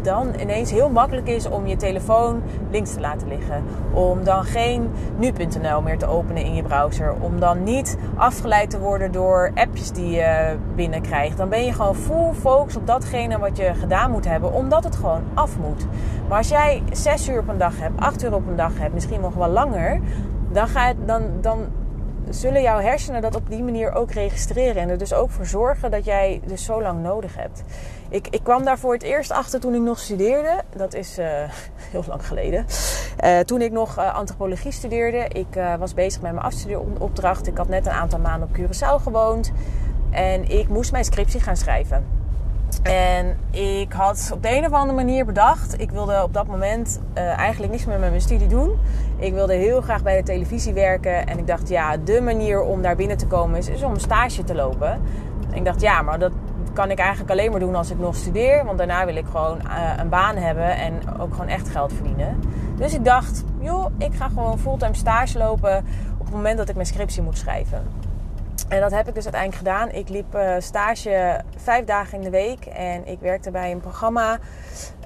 dan 0.03 0.29
ineens 0.41 0.71
heel 0.71 0.91
makkelijk 0.91 1.29
is 1.29 1.49
om 1.49 1.67
je 1.67 1.77
telefoon 1.77 2.43
links 2.71 2.95
te 2.95 3.01
laten 3.01 3.29
liggen. 3.29 3.65
Om 3.93 4.25
dan 4.25 4.45
geen 4.45 4.91
nu.nl 5.17 5.83
meer 5.83 5.99
te 5.99 6.07
openen 6.07 6.45
in 6.45 6.55
je 6.55 6.63
browser. 6.63 7.15
Om 7.21 7.41
dan 7.41 7.63
niet 7.63 7.99
afgeleid 8.17 8.71
te 8.71 8.79
worden 8.79 9.13
door 9.13 9.51
appjes 9.55 9.91
die 9.91 10.11
je 10.11 10.57
binnenkrijgt. 10.75 11.37
Dan 11.37 11.49
ben 11.49 11.65
je 11.65 11.73
gewoon 11.73 11.95
full 11.95 12.33
focus 12.33 12.77
op 12.77 12.87
datgene 12.87 13.39
wat 13.39 13.57
je 13.57 13.75
gedaan 13.75 14.11
moet 14.11 14.29
hebben, 14.29 14.53
omdat 14.53 14.85
het 14.85 14.97
gewoon 14.97 15.23
af 15.35 15.59
moet. 15.59 15.87
Maar 16.29 16.39
als 16.39 16.49
jij 16.49 16.83
6 16.93 17.29
uur 17.29 17.39
op 17.39 17.49
een 17.49 17.59
dag 17.59 17.81
hebt, 17.81 18.01
8 18.01 18.25
uur 18.25 18.35
op 18.35 18.47
een 18.47 18.57
dag 18.57 18.79
hebt, 18.79 18.95
misschien 18.95 19.21
nog 19.21 19.35
wel 19.35 19.49
langer, 19.49 20.01
dan, 20.53 20.69
ga 20.69 20.89
je, 20.89 20.95
dan, 21.05 21.23
dan 21.41 21.67
zullen 22.31 22.63
jouw 22.63 22.81
hersenen 22.81 23.23
dat 23.23 23.35
op 23.35 23.51
die 23.51 23.63
manier 23.63 23.95
ook 23.95 24.13
registreren. 24.13 24.83
En 24.83 24.89
er 24.89 24.99
dus 24.99 25.13
ook 25.13 25.31
voor 25.31 25.47
zorgen 25.47 25.91
dat 25.91 26.05
jij 26.05 26.41
dus 26.47 26.65
zo 26.65 26.83
lang 26.83 27.03
nodig 27.03 27.37
hebt. 27.37 27.63
Ik, 28.09 28.29
ik 28.29 28.43
kwam 28.43 28.65
daar 28.65 28.79
voor 28.79 28.93
het 28.93 29.03
eerst 29.03 29.31
achter 29.31 29.61
toen 29.61 29.75
ik 29.75 29.81
nog 29.81 29.99
studeerde. 29.99 30.63
Dat 30.77 30.95
is 30.95 31.19
uh, 31.19 31.27
heel 31.93 32.05
lang 32.07 32.27
geleden. 32.27 32.67
Uh, 33.25 33.39
toen 33.39 33.61
ik 33.61 33.73
nog 33.73 33.99
uh, 33.99 34.15
antropologie 34.15 34.73
studeerde. 34.73 35.29
Ik 35.29 35.79
was 35.79 35.95
bezig 35.95 36.23
met 36.23 36.33
mijn 36.33 36.45
afstudeeropdracht. 36.45 37.47
Ik 37.47 37.57
had 37.57 37.69
net 37.69 37.87
een 37.87 37.93
aantal 37.93 38.19
maanden 38.19 38.49
op 38.49 38.57
Curaçao 38.57 39.03
gewoond. 39.03 39.53
En 40.11 40.49
ik 40.49 40.69
moest 40.69 40.93
mijn 40.93 41.05
scriptie 41.05 41.41
gaan 41.41 41.57
schrijven. 41.57 42.20
En 42.83 43.37
ik 43.51 43.93
had 43.93 44.31
op 44.35 44.43
de 44.43 44.57
een 44.57 44.65
of 44.65 44.73
andere 44.73 44.97
manier 44.97 45.25
bedacht, 45.25 45.81
ik 45.81 45.91
wilde 45.91 46.23
op 46.23 46.35
dat 46.35 46.47
moment 46.47 47.01
uh, 47.15 47.23
eigenlijk 47.39 47.73
niks 47.73 47.85
meer 47.85 47.99
met 47.99 48.09
mijn 48.09 48.21
studie 48.21 48.49
doen. 48.49 48.79
Ik 49.17 49.33
wilde 49.33 49.55
heel 49.55 49.81
graag 49.81 50.03
bij 50.03 50.17
de 50.17 50.23
televisie 50.23 50.73
werken. 50.73 51.27
En 51.27 51.39
ik 51.39 51.47
dacht, 51.47 51.69
ja, 51.69 51.97
de 51.97 52.21
manier 52.21 52.63
om 52.63 52.83
daar 52.83 52.97
binnen 52.97 53.17
te 53.17 53.27
komen 53.27 53.59
is, 53.59 53.69
is 53.69 53.83
om 53.83 53.99
stage 53.99 54.45
te 54.45 54.55
lopen. 54.55 55.01
En 55.51 55.57
ik 55.57 55.65
dacht, 55.65 55.81
ja, 55.81 56.03
maar 56.03 56.19
dat 56.19 56.33
kan 56.73 56.91
ik 56.91 56.99
eigenlijk 56.99 57.31
alleen 57.31 57.51
maar 57.51 57.61
doen 57.61 57.75
als 57.75 57.91
ik 57.91 57.99
nog 57.99 58.15
studeer. 58.15 58.65
Want 58.65 58.79
daarna 58.79 59.05
wil 59.05 59.17
ik 59.17 59.27
gewoon 59.31 59.59
uh, 59.67 59.93
een 59.99 60.09
baan 60.09 60.37
hebben 60.37 60.77
en 60.77 61.21
ook 61.21 61.33
gewoon 61.33 61.49
echt 61.49 61.69
geld 61.69 61.93
verdienen. 61.93 62.41
Dus 62.77 62.95
ik 62.95 63.05
dacht, 63.05 63.45
joh, 63.59 63.87
ik 63.99 64.15
ga 64.15 64.29
gewoon 64.29 64.59
fulltime 64.59 64.95
stage 64.95 65.39
lopen 65.39 65.85
op 66.19 66.27
het 66.27 66.35
moment 66.35 66.59
dat 66.59 66.69
ik 66.69 66.75
mijn 66.75 66.87
scriptie 66.87 67.23
moet 67.23 67.39
schrijven. 67.39 67.83
En 68.71 68.81
dat 68.81 68.91
heb 68.91 69.09
ik 69.09 69.15
dus 69.15 69.25
uiteindelijk 69.25 69.69
gedaan. 69.69 69.91
Ik 69.91 70.09
liep 70.09 70.35
uh, 70.35 70.55
stage 70.59 71.41
vijf 71.57 71.85
dagen 71.85 72.19
in 72.19 72.25
de 72.25 72.31
week. 72.31 72.67
En 72.67 73.07
ik 73.07 73.21
werkte 73.21 73.51
bij 73.51 73.71
een 73.71 73.81
programma. 73.81 74.39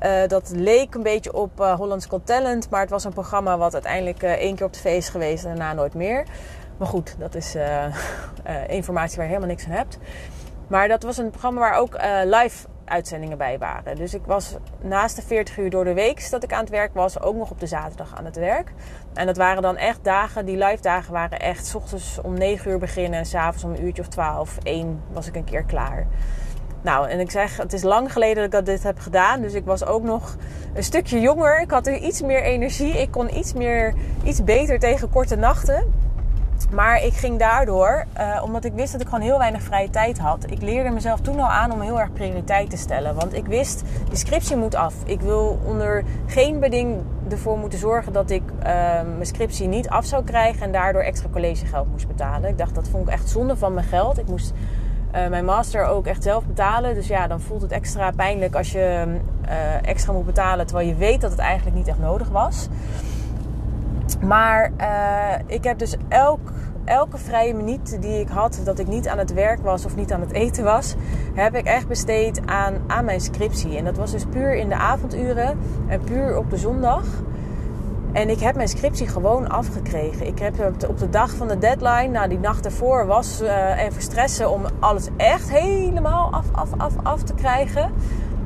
Uh, 0.02 0.26
dat 0.26 0.52
leek 0.54 0.94
een 0.94 1.02
beetje 1.02 1.32
op 1.32 1.60
uh, 1.60 1.74
Hollands 1.74 2.06
Got 2.06 2.26
Talent. 2.26 2.70
Maar 2.70 2.80
het 2.80 2.90
was 2.90 3.04
een 3.04 3.12
programma 3.12 3.58
wat 3.58 3.72
uiteindelijk 3.72 4.22
één 4.22 4.54
keer 4.56 4.66
op 4.66 4.72
tv 4.72 4.96
is 4.96 5.08
geweest 5.08 5.44
en 5.44 5.48
daarna 5.48 5.72
nooit 5.72 5.94
meer. 5.94 6.24
Maar 6.76 6.88
goed, 6.88 7.14
dat 7.18 7.34
is 7.34 7.56
informatie 8.68 9.16
waar 9.16 9.26
je 9.26 9.32
helemaal 9.32 9.54
niks 9.54 9.64
aan 9.64 9.70
hebt. 9.70 9.98
Maar 10.66 10.88
dat 10.88 11.02
was 11.02 11.16
een 11.16 11.30
programma 11.30 11.60
waar 11.60 11.78
ook 11.78 11.96
live 12.24 12.66
uitzendingen 12.84 13.38
bij 13.38 13.58
waren. 13.58 13.96
Dus 13.96 14.14
ik 14.14 14.22
was 14.26 14.56
naast 14.80 15.16
de 15.16 15.22
40 15.22 15.58
uur 15.58 15.70
door 15.70 15.84
de 15.84 15.94
week 15.94 16.30
dat 16.30 16.42
ik 16.42 16.52
aan 16.52 16.60
het 16.60 16.70
werk 16.70 16.94
was, 16.94 17.20
ook 17.20 17.36
nog 17.36 17.50
op 17.50 17.60
de 17.60 17.66
zaterdag 17.66 18.16
aan 18.16 18.24
het 18.24 18.36
werk. 18.36 18.72
En 19.14 19.26
dat 19.26 19.36
waren 19.36 19.62
dan 19.62 19.76
echt 19.76 20.04
dagen, 20.04 20.46
die 20.46 20.56
live 20.56 20.82
dagen 20.82 21.12
waren 21.12 21.40
echt 21.40 21.66
s 21.66 21.74
ochtends 21.74 22.20
om 22.22 22.34
9 22.34 22.70
uur 22.70 22.78
beginnen 22.78 23.18
en 23.18 23.26
s'avonds 23.26 23.64
om 23.64 23.70
een 23.70 23.84
uurtje 23.84 24.02
of 24.02 24.08
12, 24.08 24.58
1 24.62 25.02
was 25.12 25.26
ik 25.26 25.36
een 25.36 25.44
keer 25.44 25.64
klaar. 25.64 26.06
Nou, 26.84 27.08
en 27.08 27.20
ik 27.20 27.30
zeg, 27.30 27.56
het 27.56 27.72
is 27.72 27.82
lang 27.82 28.12
geleden 28.12 28.50
dat 28.50 28.60
ik 28.60 28.66
dit 28.66 28.82
heb 28.82 28.98
gedaan. 28.98 29.40
Dus 29.40 29.54
ik 29.54 29.64
was 29.64 29.84
ook 29.84 30.02
nog 30.02 30.36
een 30.74 30.84
stukje 30.84 31.20
jonger. 31.20 31.60
Ik 31.60 31.70
had 31.70 31.86
iets 31.86 32.22
meer 32.22 32.42
energie. 32.42 33.00
Ik 33.00 33.10
kon 33.10 33.36
iets, 33.36 33.52
meer, 33.52 33.94
iets 34.24 34.44
beter 34.44 34.78
tegen 34.78 35.10
korte 35.10 35.36
nachten. 35.36 36.03
Maar 36.70 37.02
ik 37.02 37.12
ging 37.12 37.38
daardoor, 37.38 38.04
uh, 38.18 38.42
omdat 38.44 38.64
ik 38.64 38.72
wist 38.72 38.92
dat 38.92 39.00
ik 39.00 39.08
gewoon 39.08 39.24
heel 39.24 39.38
weinig 39.38 39.62
vrije 39.62 39.90
tijd 39.90 40.18
had. 40.18 40.50
Ik 40.50 40.62
leerde 40.62 40.90
mezelf 40.90 41.20
toen 41.20 41.40
al 41.40 41.48
aan 41.48 41.72
om 41.72 41.80
heel 41.80 42.00
erg 42.00 42.12
prioriteit 42.12 42.70
te 42.70 42.76
stellen. 42.76 43.14
Want 43.14 43.34
ik 43.34 43.46
wist, 43.46 43.82
die 44.08 44.16
scriptie 44.16 44.56
moet 44.56 44.74
af. 44.74 44.94
Ik 45.04 45.20
wil 45.20 45.58
onder 45.64 46.04
geen 46.26 46.60
beding 46.60 47.02
ervoor 47.30 47.58
moeten 47.58 47.78
zorgen 47.78 48.12
dat 48.12 48.30
ik 48.30 48.42
uh, 48.58 48.64
mijn 49.02 49.26
scriptie 49.26 49.68
niet 49.68 49.88
af 49.88 50.04
zou 50.04 50.24
krijgen. 50.24 50.62
En 50.62 50.72
daardoor 50.72 51.02
extra 51.02 51.28
collegegeld 51.32 51.90
moest 51.90 52.06
betalen. 52.06 52.50
Ik 52.50 52.58
dacht, 52.58 52.74
dat 52.74 52.88
vond 52.88 53.06
ik 53.06 53.12
echt 53.12 53.28
zonde 53.28 53.56
van 53.56 53.74
mijn 53.74 53.86
geld. 53.86 54.18
Ik 54.18 54.26
moest 54.26 54.52
uh, 55.14 55.28
mijn 55.28 55.44
master 55.44 55.84
ook 55.84 56.06
echt 56.06 56.22
zelf 56.22 56.46
betalen. 56.46 56.94
Dus 56.94 57.06
ja, 57.06 57.26
dan 57.26 57.40
voelt 57.40 57.62
het 57.62 57.72
extra 57.72 58.10
pijnlijk 58.10 58.54
als 58.54 58.72
je 58.72 59.16
extra 59.82 60.12
moet 60.12 60.26
betalen. 60.26 60.66
Terwijl 60.66 60.88
je 60.88 60.94
weet 60.94 61.20
dat 61.20 61.30
het 61.30 61.40
eigenlijk 61.40 61.76
niet 61.76 61.88
echt 61.88 61.98
nodig 61.98 62.28
was. 62.28 62.68
Maar 64.20 64.70
uh, 64.80 64.86
ik 65.46 65.64
heb 65.64 65.78
dus 65.78 65.96
elk, 66.08 66.40
elke 66.84 67.18
vrije 67.18 67.54
minuut 67.54 68.02
die 68.02 68.20
ik 68.20 68.28
had, 68.28 68.60
dat 68.64 68.78
ik 68.78 68.86
niet 68.86 69.08
aan 69.08 69.18
het 69.18 69.32
werk 69.32 69.62
was 69.62 69.84
of 69.84 69.96
niet 69.96 70.12
aan 70.12 70.20
het 70.20 70.32
eten 70.32 70.64
was, 70.64 70.94
heb 71.34 71.54
ik 71.54 71.66
echt 71.66 71.88
besteed 71.88 72.40
aan, 72.46 72.74
aan 72.86 73.04
mijn 73.04 73.20
scriptie. 73.20 73.76
En 73.76 73.84
dat 73.84 73.96
was 73.96 74.10
dus 74.10 74.24
puur 74.24 74.54
in 74.54 74.68
de 74.68 74.74
avonduren 74.74 75.58
en 75.88 76.00
puur 76.00 76.38
op 76.38 76.50
de 76.50 76.56
zondag. 76.56 77.04
En 78.12 78.28
ik 78.28 78.40
heb 78.40 78.54
mijn 78.56 78.68
scriptie 78.68 79.08
gewoon 79.08 79.48
afgekregen. 79.48 80.26
Ik 80.26 80.38
heb 80.38 80.84
op 80.88 80.98
de 80.98 81.10
dag 81.10 81.30
van 81.30 81.48
de 81.48 81.58
deadline, 81.58 82.06
nou 82.08 82.28
die 82.28 82.38
nacht 82.38 82.64
ervoor, 82.64 83.06
was 83.06 83.42
uh, 83.42 83.82
even 83.82 84.02
stressen 84.02 84.50
om 84.50 84.62
alles 84.80 85.08
echt 85.16 85.50
helemaal 85.50 86.32
af, 86.32 86.46
af, 86.52 86.68
af, 86.76 86.92
af 87.02 87.22
te 87.22 87.34
krijgen. 87.34 87.92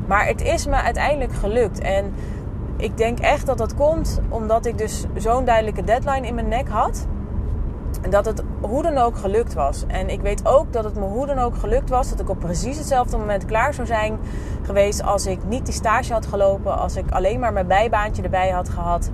Maar 0.06 0.26
het 0.26 0.42
is 0.42 0.66
me 0.66 0.74
uiteindelijk 0.74 1.32
gelukt. 1.32 1.78
En 1.78 2.14
ik 2.78 2.96
denk 2.96 3.18
echt 3.18 3.46
dat 3.46 3.58
dat 3.58 3.74
komt 3.74 4.20
omdat 4.28 4.66
ik 4.66 4.78
dus 4.78 5.04
zo'n 5.16 5.44
duidelijke 5.44 5.84
deadline 5.84 6.26
in 6.26 6.34
mijn 6.34 6.48
nek 6.48 6.68
had. 6.68 7.06
En 8.02 8.10
dat 8.10 8.24
het 8.24 8.42
hoe 8.60 8.82
dan 8.82 8.98
ook 8.98 9.16
gelukt 9.16 9.54
was. 9.54 9.84
En 9.86 10.08
ik 10.08 10.20
weet 10.20 10.46
ook 10.46 10.72
dat 10.72 10.84
het 10.84 10.94
me 10.94 11.04
hoe 11.04 11.26
dan 11.26 11.38
ook 11.38 11.56
gelukt 11.56 11.90
was. 11.90 12.10
Dat 12.10 12.20
ik 12.20 12.28
op 12.28 12.38
precies 12.38 12.78
hetzelfde 12.78 13.16
moment 13.16 13.44
klaar 13.44 13.74
zou 13.74 13.86
zijn 13.86 14.18
geweest 14.62 15.02
als 15.02 15.26
ik 15.26 15.38
niet 15.48 15.64
die 15.64 15.74
stage 15.74 16.12
had 16.12 16.26
gelopen. 16.26 16.78
Als 16.78 16.96
ik 16.96 17.10
alleen 17.10 17.40
maar 17.40 17.52
mijn 17.52 17.66
bijbaantje 17.66 18.22
erbij 18.22 18.50
had 18.50 18.68
gehad 18.68 19.10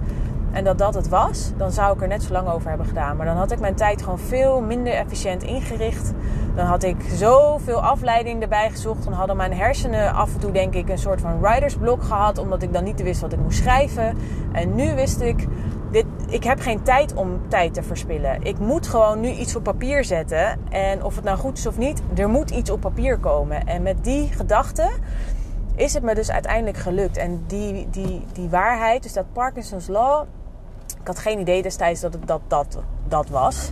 en 0.55 0.64
dat 0.64 0.79
dat 0.79 0.95
het 0.95 1.09
was, 1.09 1.53
dan 1.57 1.73
zou 1.73 1.95
ik 1.95 2.03
er 2.03 2.09
net 2.09 2.23
zo 2.23 2.33
lang 2.33 2.49
over 2.49 2.69
hebben 2.69 2.87
gedaan. 2.87 3.17
Maar 3.17 3.27
dan 3.27 3.37
had 3.37 3.51
ik 3.51 3.61
mijn 3.61 3.75
tijd 3.75 4.03
gewoon 4.03 4.19
veel 4.19 4.61
minder 4.61 4.93
efficiënt 4.93 5.43
ingericht. 5.43 6.12
Dan 6.55 6.67
had 6.67 6.83
ik 6.83 6.97
zoveel 7.12 7.83
afleiding 7.83 8.43
erbij 8.43 8.71
gezocht. 8.71 9.05
Dan 9.05 9.12
hadden 9.12 9.37
mijn 9.37 9.55
hersenen 9.55 10.12
af 10.12 10.35
en 10.35 10.40
toe, 10.40 10.53
denk 10.53 10.75
ik, 10.75 10.88
een 10.88 10.99
soort 10.99 11.21
van 11.21 11.40
writersblok 11.40 12.03
gehad. 12.03 12.38
Omdat 12.38 12.62
ik 12.62 12.73
dan 12.73 12.85
niet 12.85 13.03
wist 13.03 13.21
wat 13.21 13.33
ik 13.33 13.38
moest 13.38 13.59
schrijven. 13.59 14.17
En 14.53 14.75
nu 14.75 14.95
wist 14.95 15.21
ik, 15.21 15.47
dit, 15.90 16.07
ik 16.29 16.45
heb 16.45 16.61
geen 16.61 16.83
tijd 16.83 17.14
om 17.14 17.40
tijd 17.49 17.75
te 17.75 17.83
verspillen. 17.83 18.43
Ik 18.43 18.59
moet 18.59 18.87
gewoon 18.87 19.21
nu 19.21 19.29
iets 19.29 19.57
op 19.57 19.62
papier 19.62 20.05
zetten. 20.05 20.59
En 20.71 21.05
of 21.05 21.14
het 21.14 21.25
nou 21.25 21.38
goed 21.38 21.59
is 21.59 21.67
of 21.67 21.79
niet, 21.79 22.03
er 22.17 22.29
moet 22.29 22.51
iets 22.51 22.71
op 22.71 22.81
papier 22.81 23.19
komen. 23.19 23.67
En 23.67 23.83
met 23.83 24.05
die 24.05 24.29
gedachte 24.33 24.90
is 25.77 25.95
het 25.95 26.03
me 26.03 26.14
dus 26.14 26.31
uiteindelijk 26.31 26.77
gelukt. 26.77 27.17
En 27.17 27.45
die, 27.47 27.88
die, 27.90 28.25
die 28.33 28.49
waarheid, 28.49 29.03
dus 29.03 29.12
dat 29.12 29.33
Parkinson's 29.33 29.87
Law 29.87 30.27
ik 31.05 31.11
had 31.11 31.19
geen 31.19 31.38
idee 31.38 31.62
destijds 31.62 32.01
dat 32.01 32.12
het 32.12 32.27
dat, 32.27 32.40
dat, 32.49 32.79
dat 33.09 33.29
was. 33.29 33.71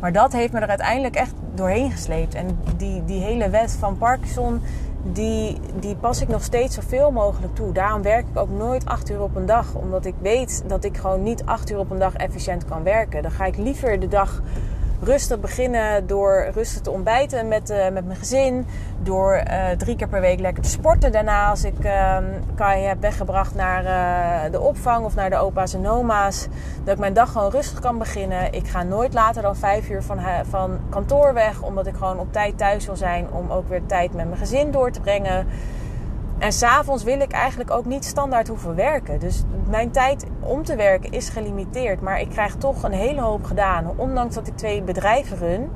Maar 0.00 0.12
dat 0.12 0.32
heeft 0.32 0.52
me 0.52 0.60
er 0.60 0.68
uiteindelijk 0.68 1.14
echt 1.14 1.32
doorheen 1.54 1.90
gesleept. 1.90 2.34
En 2.34 2.58
die, 2.76 3.04
die 3.04 3.20
hele 3.20 3.50
wet 3.50 3.76
van 3.78 3.98
Parkinson, 3.98 4.60
die, 5.02 5.60
die 5.80 5.96
pas 5.96 6.20
ik 6.20 6.28
nog 6.28 6.42
steeds 6.42 6.74
zoveel 6.74 7.10
mogelijk 7.10 7.54
toe. 7.54 7.72
Daarom 7.72 8.02
werk 8.02 8.26
ik 8.32 8.38
ook 8.38 8.50
nooit 8.50 8.86
acht 8.86 9.10
uur 9.10 9.20
op 9.20 9.36
een 9.36 9.46
dag. 9.46 9.74
Omdat 9.74 10.04
ik 10.04 10.14
weet 10.20 10.64
dat 10.66 10.84
ik 10.84 10.96
gewoon 10.96 11.22
niet 11.22 11.44
acht 11.44 11.70
uur 11.70 11.78
op 11.78 11.90
een 11.90 11.98
dag 11.98 12.14
efficiënt 12.14 12.64
kan 12.64 12.82
werken. 12.82 13.22
Dan 13.22 13.30
ga 13.30 13.44
ik 13.44 13.56
liever 13.56 14.00
de 14.00 14.08
dag 14.08 14.42
rustig 15.04 15.40
beginnen 15.40 16.06
door 16.06 16.48
rustig 16.52 16.80
te 16.80 16.90
ontbijten 16.90 17.48
met, 17.48 17.70
uh, 17.70 17.88
met 17.88 18.06
mijn 18.06 18.18
gezin. 18.18 18.66
Door 19.02 19.42
uh, 19.48 19.68
drie 19.70 19.96
keer 19.96 20.08
per 20.08 20.20
week 20.20 20.40
lekker 20.40 20.62
te 20.62 20.68
sporten. 20.68 21.12
Daarna 21.12 21.48
als 21.48 21.64
ik 21.64 21.84
uh, 21.84 22.16
Kai 22.54 22.82
heb 22.82 23.00
weggebracht 23.00 23.54
naar 23.54 23.84
uh, 23.84 24.52
de 24.52 24.60
opvang 24.60 25.04
of 25.04 25.14
naar 25.14 25.30
de 25.30 25.36
opa's 25.36 25.74
en 25.74 25.88
oma's. 25.88 26.46
Dat 26.84 26.94
ik 26.94 27.00
mijn 27.00 27.14
dag 27.14 27.32
gewoon 27.32 27.50
rustig 27.50 27.80
kan 27.80 27.98
beginnen. 27.98 28.52
Ik 28.52 28.68
ga 28.68 28.82
nooit 28.82 29.14
later 29.14 29.42
dan 29.42 29.56
vijf 29.56 29.88
uur 29.88 30.02
van, 30.02 30.20
van 30.48 30.78
kantoor 30.88 31.34
weg. 31.34 31.62
Omdat 31.62 31.86
ik 31.86 31.94
gewoon 31.94 32.18
op 32.18 32.32
tijd 32.32 32.58
thuis 32.58 32.86
wil 32.86 32.96
zijn. 32.96 33.26
Om 33.32 33.50
ook 33.50 33.68
weer 33.68 33.86
tijd 33.86 34.14
met 34.14 34.26
mijn 34.26 34.38
gezin 34.38 34.70
door 34.70 34.90
te 34.90 35.00
brengen. 35.00 35.46
En 36.38 36.52
s'avonds 36.52 37.04
wil 37.04 37.20
ik 37.20 37.32
eigenlijk 37.32 37.70
ook 37.70 37.84
niet 37.84 38.04
standaard 38.04 38.48
hoeven 38.48 38.74
werken. 38.74 39.20
Dus 39.20 39.42
mijn 39.68 39.90
tijd 39.90 40.26
om 40.40 40.64
te 40.64 40.76
werken 40.76 41.10
is 41.10 41.28
gelimiteerd. 41.28 42.00
Maar 42.00 42.20
ik 42.20 42.28
krijg 42.28 42.54
toch 42.54 42.82
een 42.82 42.92
hele 42.92 43.20
hoop 43.20 43.44
gedaan. 43.44 43.92
Ondanks 43.96 44.34
dat 44.34 44.46
ik 44.46 44.56
twee 44.56 44.82
bedrijven 44.82 45.38
run, 45.38 45.70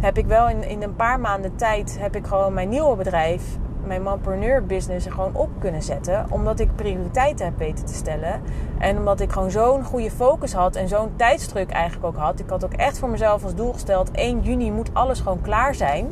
heb 0.00 0.18
ik 0.18 0.26
wel 0.26 0.48
in, 0.48 0.68
in 0.68 0.82
een 0.82 0.96
paar 0.96 1.20
maanden 1.20 1.56
tijd 1.56 1.96
heb 2.00 2.16
ik 2.16 2.26
gewoon 2.26 2.54
mijn 2.54 2.68
nieuwe 2.68 2.96
bedrijf, 2.96 3.42
mijn 3.86 4.02
mompreneur 4.02 4.66
business, 4.66 5.06
gewoon 5.06 5.34
op 5.34 5.48
kunnen 5.58 5.82
zetten. 5.82 6.26
Omdat 6.30 6.60
ik 6.60 6.76
prioriteiten 6.76 7.46
heb 7.46 7.58
weten 7.58 7.84
te 7.84 7.94
stellen. 7.94 8.42
En 8.78 8.98
omdat 8.98 9.20
ik 9.20 9.32
gewoon 9.32 9.50
zo'n 9.50 9.84
goede 9.84 10.10
focus 10.10 10.52
had 10.52 10.76
en 10.76 10.88
zo'n 10.88 11.10
tijdsdruk 11.16 11.70
eigenlijk 11.70 12.06
ook 12.06 12.16
had. 12.16 12.40
Ik 12.40 12.48
had 12.48 12.64
ook 12.64 12.72
echt 12.72 12.98
voor 12.98 13.08
mezelf 13.08 13.44
als 13.44 13.54
doel 13.54 13.72
gesteld: 13.72 14.10
1 14.10 14.40
juni 14.40 14.72
moet 14.72 14.90
alles 14.92 15.20
gewoon 15.20 15.42
klaar 15.42 15.74
zijn 15.74 16.08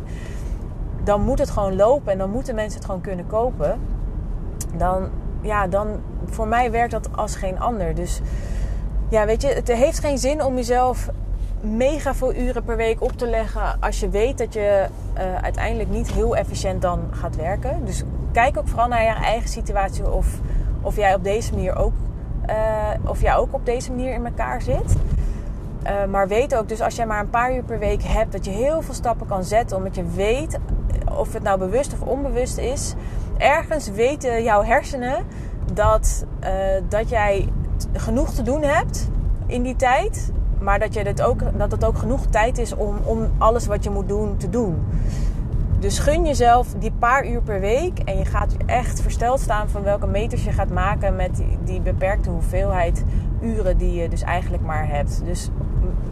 dan 1.05 1.21
moet 1.21 1.39
het 1.39 1.51
gewoon 1.51 1.77
lopen 1.77 2.13
en 2.13 2.19
dan 2.19 2.31
moeten 2.31 2.55
mensen 2.55 2.79
het 2.79 2.87
gewoon 2.87 3.01
kunnen 3.01 3.27
kopen. 3.27 3.81
Dan, 4.77 5.09
ja, 5.41 5.67
dan 5.67 5.89
voor 6.25 6.49
mij 6.49 6.71
werkt 6.71 6.91
dat 6.91 7.09
als 7.17 7.37
geen 7.37 7.61
ander. 7.61 7.95
Dus 7.95 8.21
ja, 9.09 9.27
weet 9.27 9.43
je, 9.43 9.49
het 9.49 9.69
heeft 9.69 9.99
geen 9.99 10.19
zin 10.19 10.45
om 10.45 10.55
jezelf 10.55 11.09
mega 11.61 12.15
veel 12.15 12.35
uren 12.35 12.65
per 12.65 12.77
week 12.77 13.03
op 13.03 13.13
te 13.13 13.27
leggen 13.27 13.81
als 13.81 14.01
je 14.01 14.09
weet 14.09 14.39
dat 14.39 14.53
je 14.53 14.87
uh, 15.19 15.35
uiteindelijk 15.43 15.91
niet 15.91 16.13
heel 16.13 16.37
efficiënt 16.37 16.83
dan 16.83 17.01
gaat 17.11 17.37
werken. 17.37 17.85
Dus 17.85 18.03
kijk 18.33 18.59
ook 18.59 18.69
vooral 18.69 18.89
naar 18.89 19.03
je 19.03 19.09
eigen 19.09 19.49
situatie 19.49 20.11
of, 20.11 20.27
of 20.81 20.97
jij 20.97 21.15
op 21.15 21.25
deze 21.25 21.53
manier 21.53 21.77
ook, 21.77 21.93
uh, 22.49 23.11
of 23.11 23.21
jij 23.21 23.35
ook 23.37 23.55
op 23.55 23.67
deze 23.67 23.91
manier 23.91 24.13
in 24.13 24.27
elkaar 24.27 24.63
zit. 24.63 24.95
Uh, 25.85 26.05
maar 26.05 26.29
weet 26.29 26.57
ook, 26.57 26.69
dus 26.69 26.81
als 26.81 26.97
jij 26.97 27.07
maar 27.07 27.21
een 27.21 27.31
paar 27.31 27.55
uur 27.55 27.63
per 27.63 27.79
week 27.79 28.03
hebt, 28.03 28.33
dat 28.33 28.45
je 28.45 28.51
heel 28.51 28.83
veel 28.83 28.95
stappen 28.95 29.27
kan 29.27 29.45
zetten. 29.45 29.77
Omdat 29.77 29.95
je 29.95 30.05
weet 30.05 30.59
of 31.19 31.33
het 31.33 31.43
nou 31.43 31.59
bewust 31.59 31.93
of 31.93 32.01
onbewust 32.01 32.59
is, 32.59 32.95
ergens 33.37 33.89
weten 33.89 34.43
jouw 34.43 34.63
hersenen 34.63 35.25
dat, 35.73 36.25
uh, 36.45 36.49
dat 36.89 37.09
jij 37.09 37.49
genoeg 37.93 38.31
te 38.31 38.43
doen 38.43 38.63
hebt 38.63 39.09
in 39.47 39.63
die 39.63 39.77
tijd. 39.77 40.33
Maar 40.61 40.79
dat, 40.79 40.95
je 40.95 41.01
het 41.01 41.23
ook, 41.23 41.41
dat 41.59 41.71
het 41.71 41.85
ook 41.85 41.99
genoeg 41.99 42.27
tijd 42.27 42.59
is 42.59 42.75
om, 42.75 42.97
om 43.05 43.31
alles 43.39 43.67
wat 43.67 43.85
je 43.85 43.91
moet 43.91 44.09
doen 44.09 44.37
te 44.37 44.51
doen. 44.51 44.85
Dus 45.79 45.99
gun 45.99 46.27
jezelf 46.27 46.75
die 46.79 46.93
paar 46.99 47.27
uur 47.27 47.43
per 47.43 47.61
week. 47.61 47.99
En 47.99 48.19
je 48.19 48.25
gaat 48.25 48.57
echt 48.67 49.01
versteld 49.01 49.41
staan 49.41 49.69
van 49.69 49.83
welke 49.83 50.07
meters 50.07 50.45
je 50.45 50.53
gaat 50.53 50.71
maken 50.71 51.17
met 51.17 51.37
die, 51.37 51.59
die 51.65 51.81
beperkte 51.81 52.31
hoeveelheid 52.31 53.05
uren 53.41 53.77
die 53.79 53.95
je 53.95 54.09
dus 54.09 54.23
eigenlijk 54.23 54.63
maar 54.63 54.89
hebt. 54.89 55.23
Dus 55.25 55.51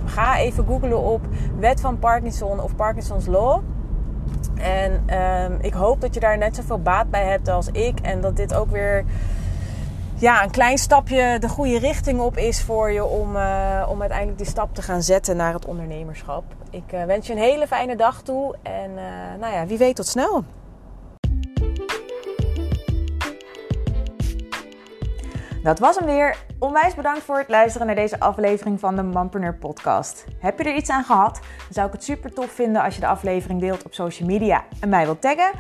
ga 0.05 0.39
even 0.39 0.67
googlen 0.67 0.99
op 0.99 1.21
wet 1.59 1.81
van 1.81 1.99
Parkinson 1.99 2.61
of 2.61 2.77
Parkinson's 2.77 3.27
Law. 3.27 3.61
En 4.55 5.19
um, 5.19 5.59
ik 5.61 5.73
hoop 5.73 6.01
dat 6.01 6.15
je 6.15 6.21
daar 6.21 6.39
net 6.39 6.57
zoveel 6.57 6.83
baat 6.83 7.11
bij 7.11 7.25
hebt 7.25 7.49
als 7.49 7.69
ik. 7.73 8.01
En 8.01 8.21
dat 8.21 8.37
dit 8.37 8.55
ook 8.55 8.71
weer 8.71 9.05
ja, 10.23 10.43
een 10.43 10.51
klein 10.51 10.79
stapje 10.79 11.39
de 11.39 11.49
goede 11.49 11.79
richting 11.79 12.21
op 12.21 12.37
is 12.37 12.63
voor 12.63 12.91
je 12.91 13.05
om, 13.05 13.37
uh, 13.37 13.87
om 13.89 14.01
uiteindelijk 14.01 14.39
die 14.39 14.47
stap 14.47 14.75
te 14.75 14.83
gaan 14.83 15.03
zetten 15.03 15.37
naar 15.37 15.53
het 15.53 15.67
ondernemerschap. 15.67 16.45
Ik 16.71 16.93
uh, 16.93 17.05
wens 17.05 17.27
je 17.27 17.33
een 17.33 17.39
hele 17.39 17.67
fijne 17.67 17.97
dag 17.97 18.23
toe 18.23 18.55
en 18.63 18.91
uh, 18.91 19.41
nou 19.41 19.53
ja, 19.53 19.67
wie 19.67 19.79
weet 19.79 19.97
tot 19.97 20.07
snel. 20.07 20.45
Dat 25.63 25.79
was 25.79 25.97
hem 25.97 26.07
weer. 26.07 26.37
Onwijs 26.59 26.95
bedankt 26.95 27.23
voor 27.23 27.39
het 27.39 27.49
luisteren 27.49 27.87
naar 27.87 27.97
deze 27.97 28.21
aflevering 28.21 28.81
van 28.81 28.97
de 28.97 29.03
Mompreneur 29.03 29.55
podcast. 29.55 30.25
Heb 30.39 30.59
je 30.59 30.65
er 30.65 30.77
iets 30.77 30.91
aan 30.91 31.05
gehad? 31.05 31.35
Dan 31.35 31.43
zou 31.71 31.87
ik 31.87 31.93
het 31.93 32.05
super 32.05 32.33
tof 32.33 32.51
vinden 32.51 32.83
als 32.83 32.95
je 32.95 33.01
de 33.01 33.07
aflevering 33.07 33.61
deelt 33.61 33.83
op 33.83 33.95
social 33.95 34.29
media 34.29 34.65
en 34.81 34.89
mij 34.89 35.05
wilt 35.05 35.21
taggen. 35.21 35.51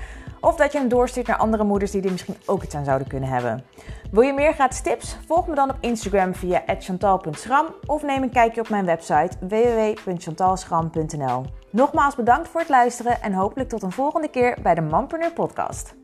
Of 0.41 0.57
dat 0.57 0.73
je 0.73 0.79
hem 0.79 0.89
doorstuurt 0.89 1.27
naar 1.27 1.37
andere 1.37 1.65
moeders 1.65 1.91
die 1.91 2.03
er 2.03 2.11
misschien 2.11 2.37
ook 2.47 2.63
iets 2.63 2.75
aan 2.75 2.85
zouden 2.85 3.09
kunnen 3.09 3.29
hebben. 3.29 3.65
Wil 4.11 4.23
je 4.23 4.33
meer 4.33 4.53
gratis 4.53 4.81
tips? 4.81 5.17
Volg 5.27 5.47
me 5.47 5.55
dan 5.55 5.71
op 5.71 5.77
Instagram 5.81 6.35
via 6.35 6.63
chantal.schram 6.79 7.67
of 7.87 8.03
neem 8.03 8.23
een 8.23 8.31
kijkje 8.31 8.61
op 8.61 8.69
mijn 8.69 8.85
website 8.85 9.37
www.chantalschram.nl. 9.41 11.45
Nogmaals 11.71 12.15
bedankt 12.15 12.49
voor 12.49 12.61
het 12.61 12.69
luisteren 12.69 13.23
en 13.23 13.33
hopelijk 13.33 13.69
tot 13.69 13.83
een 13.83 13.93
volgende 13.93 14.29
keer 14.29 14.57
bij 14.63 14.75
de 14.75 14.81
Mompreneur 14.81 15.33
podcast. 15.33 15.95